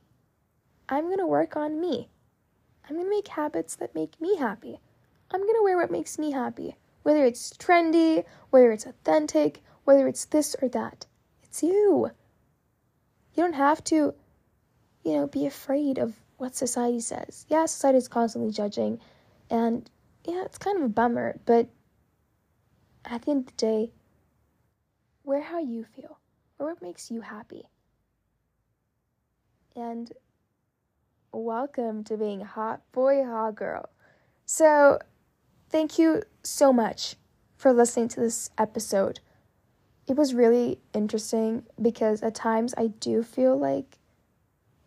I'm 0.88 1.06
going 1.06 1.18
to 1.18 1.26
work 1.26 1.56
on 1.56 1.80
me. 1.80 2.08
I'm 2.88 2.96
going 2.96 3.06
to 3.06 3.10
make 3.10 3.28
habits 3.28 3.76
that 3.76 3.94
make 3.94 4.20
me 4.20 4.36
happy. 4.36 4.80
I'm 5.30 5.40
going 5.40 5.54
to 5.54 5.62
wear 5.62 5.76
what 5.76 5.90
makes 5.90 6.18
me 6.18 6.32
happy. 6.32 6.76
Whether 7.02 7.24
it's 7.24 7.50
trendy, 7.50 8.24
whether 8.50 8.72
it's 8.72 8.86
authentic, 8.86 9.62
whether 9.84 10.08
it's 10.08 10.24
this 10.24 10.56
or 10.60 10.68
that. 10.70 11.06
It's 11.42 11.62
you. 11.62 12.10
You 13.34 13.42
don't 13.44 13.52
have 13.54 13.82
to, 13.84 14.14
you 15.10 15.16
know, 15.16 15.26
be 15.26 15.46
afraid 15.46 15.98
of 15.98 16.14
what 16.38 16.54
society 16.54 17.00
says. 17.00 17.44
Yeah, 17.48 17.66
society 17.66 17.98
is 17.98 18.06
constantly 18.06 18.52
judging, 18.52 19.00
and 19.50 19.90
yeah, 20.24 20.44
it's 20.44 20.58
kind 20.58 20.76
of 20.76 20.84
a 20.84 20.88
bummer, 20.88 21.36
but 21.46 21.68
at 23.04 23.22
the 23.22 23.32
end 23.32 23.40
of 23.40 23.46
the 23.46 23.52
day, 23.52 23.92
wear 25.24 25.40
how 25.40 25.58
you 25.58 25.84
feel 25.96 26.18
or 26.58 26.66
what 26.68 26.80
makes 26.80 27.10
you 27.10 27.22
happy. 27.22 27.64
And 29.74 30.12
welcome 31.32 32.04
to 32.04 32.16
being 32.16 32.42
hot 32.42 32.80
boy, 32.92 33.24
hot 33.24 33.56
girl. 33.56 33.88
So, 34.46 35.00
thank 35.70 35.98
you 35.98 36.22
so 36.44 36.72
much 36.72 37.16
for 37.56 37.72
listening 37.72 38.08
to 38.08 38.20
this 38.20 38.50
episode. 38.56 39.18
It 40.06 40.16
was 40.16 40.34
really 40.34 40.78
interesting 40.94 41.64
because 41.82 42.22
at 42.22 42.36
times 42.36 42.74
I 42.76 42.88
do 42.88 43.24
feel 43.24 43.58
like, 43.58 43.99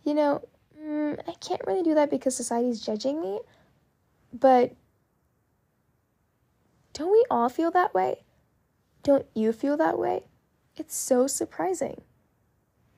you 0.04 0.13
know, 0.13 0.42
mm, 0.80 1.20
I 1.28 1.34
can't 1.34 1.62
really 1.66 1.84
do 1.84 1.96
that 1.96 2.10
because 2.10 2.36
society's 2.36 2.82
judging 2.82 3.22
me. 3.22 3.39
But 4.34 4.74
don't 6.94 7.12
we 7.12 7.24
all 7.30 7.50
feel 7.50 7.72
that 7.72 7.94
way? 7.94 8.24
Don't 9.04 9.26
you 9.34 9.52
feel 9.54 9.78
that 9.78 10.00
way? 10.00 10.24
It's 10.76 10.96
so 10.96 11.28
surprising. 11.28 12.02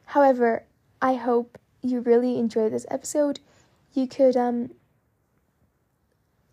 However, 0.06 0.66
I 1.02 1.16
hope 1.16 1.58
you 1.82 2.00
really 2.00 2.38
enjoyed 2.38 2.72
this 2.72 2.86
episode. 2.90 3.40
You 3.94 4.08
could 4.08 4.38
um 4.38 4.72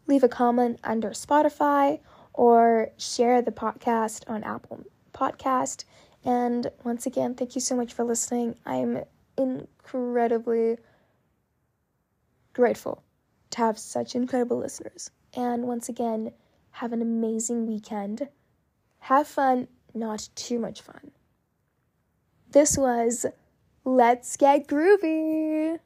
leave 0.07 0.23
a 0.23 0.29
comment 0.29 0.81
under 0.85 1.11
Spotify 1.11 2.01
or 2.35 2.91
share 2.97 3.43
the 3.43 3.53
podcast 3.53 4.29
on 4.29 4.43
Apple 4.43 4.85
Podcast. 5.12 5.85
And 6.25 6.71
once 6.85 7.07
again, 7.07 7.35
thank 7.35 7.55
you 7.55 7.61
so 7.61 7.77
much 7.77 7.93
for 7.93 8.05
listening. 8.05 8.57
I'm 8.65 9.05
incredibly 9.37 10.79
grateful 12.53 13.03
to 13.51 13.59
have 13.59 13.79
such 13.79 14.14
incredible 14.14 14.59
listeners. 14.59 15.11
And 15.35 15.64
once 15.64 15.88
again, 15.88 16.33
have 16.73 16.92
an 16.92 17.03
amazing 17.03 17.66
weekend. 17.66 18.29
Have 19.01 19.27
fun, 19.27 19.68
not 19.95 20.29
too 20.35 20.59
much 20.59 20.81
fun. 20.81 21.11
This 22.51 22.77
was 22.77 23.27
Let's 23.85 24.37
Get 24.37 24.66
Groovy. 24.68 25.79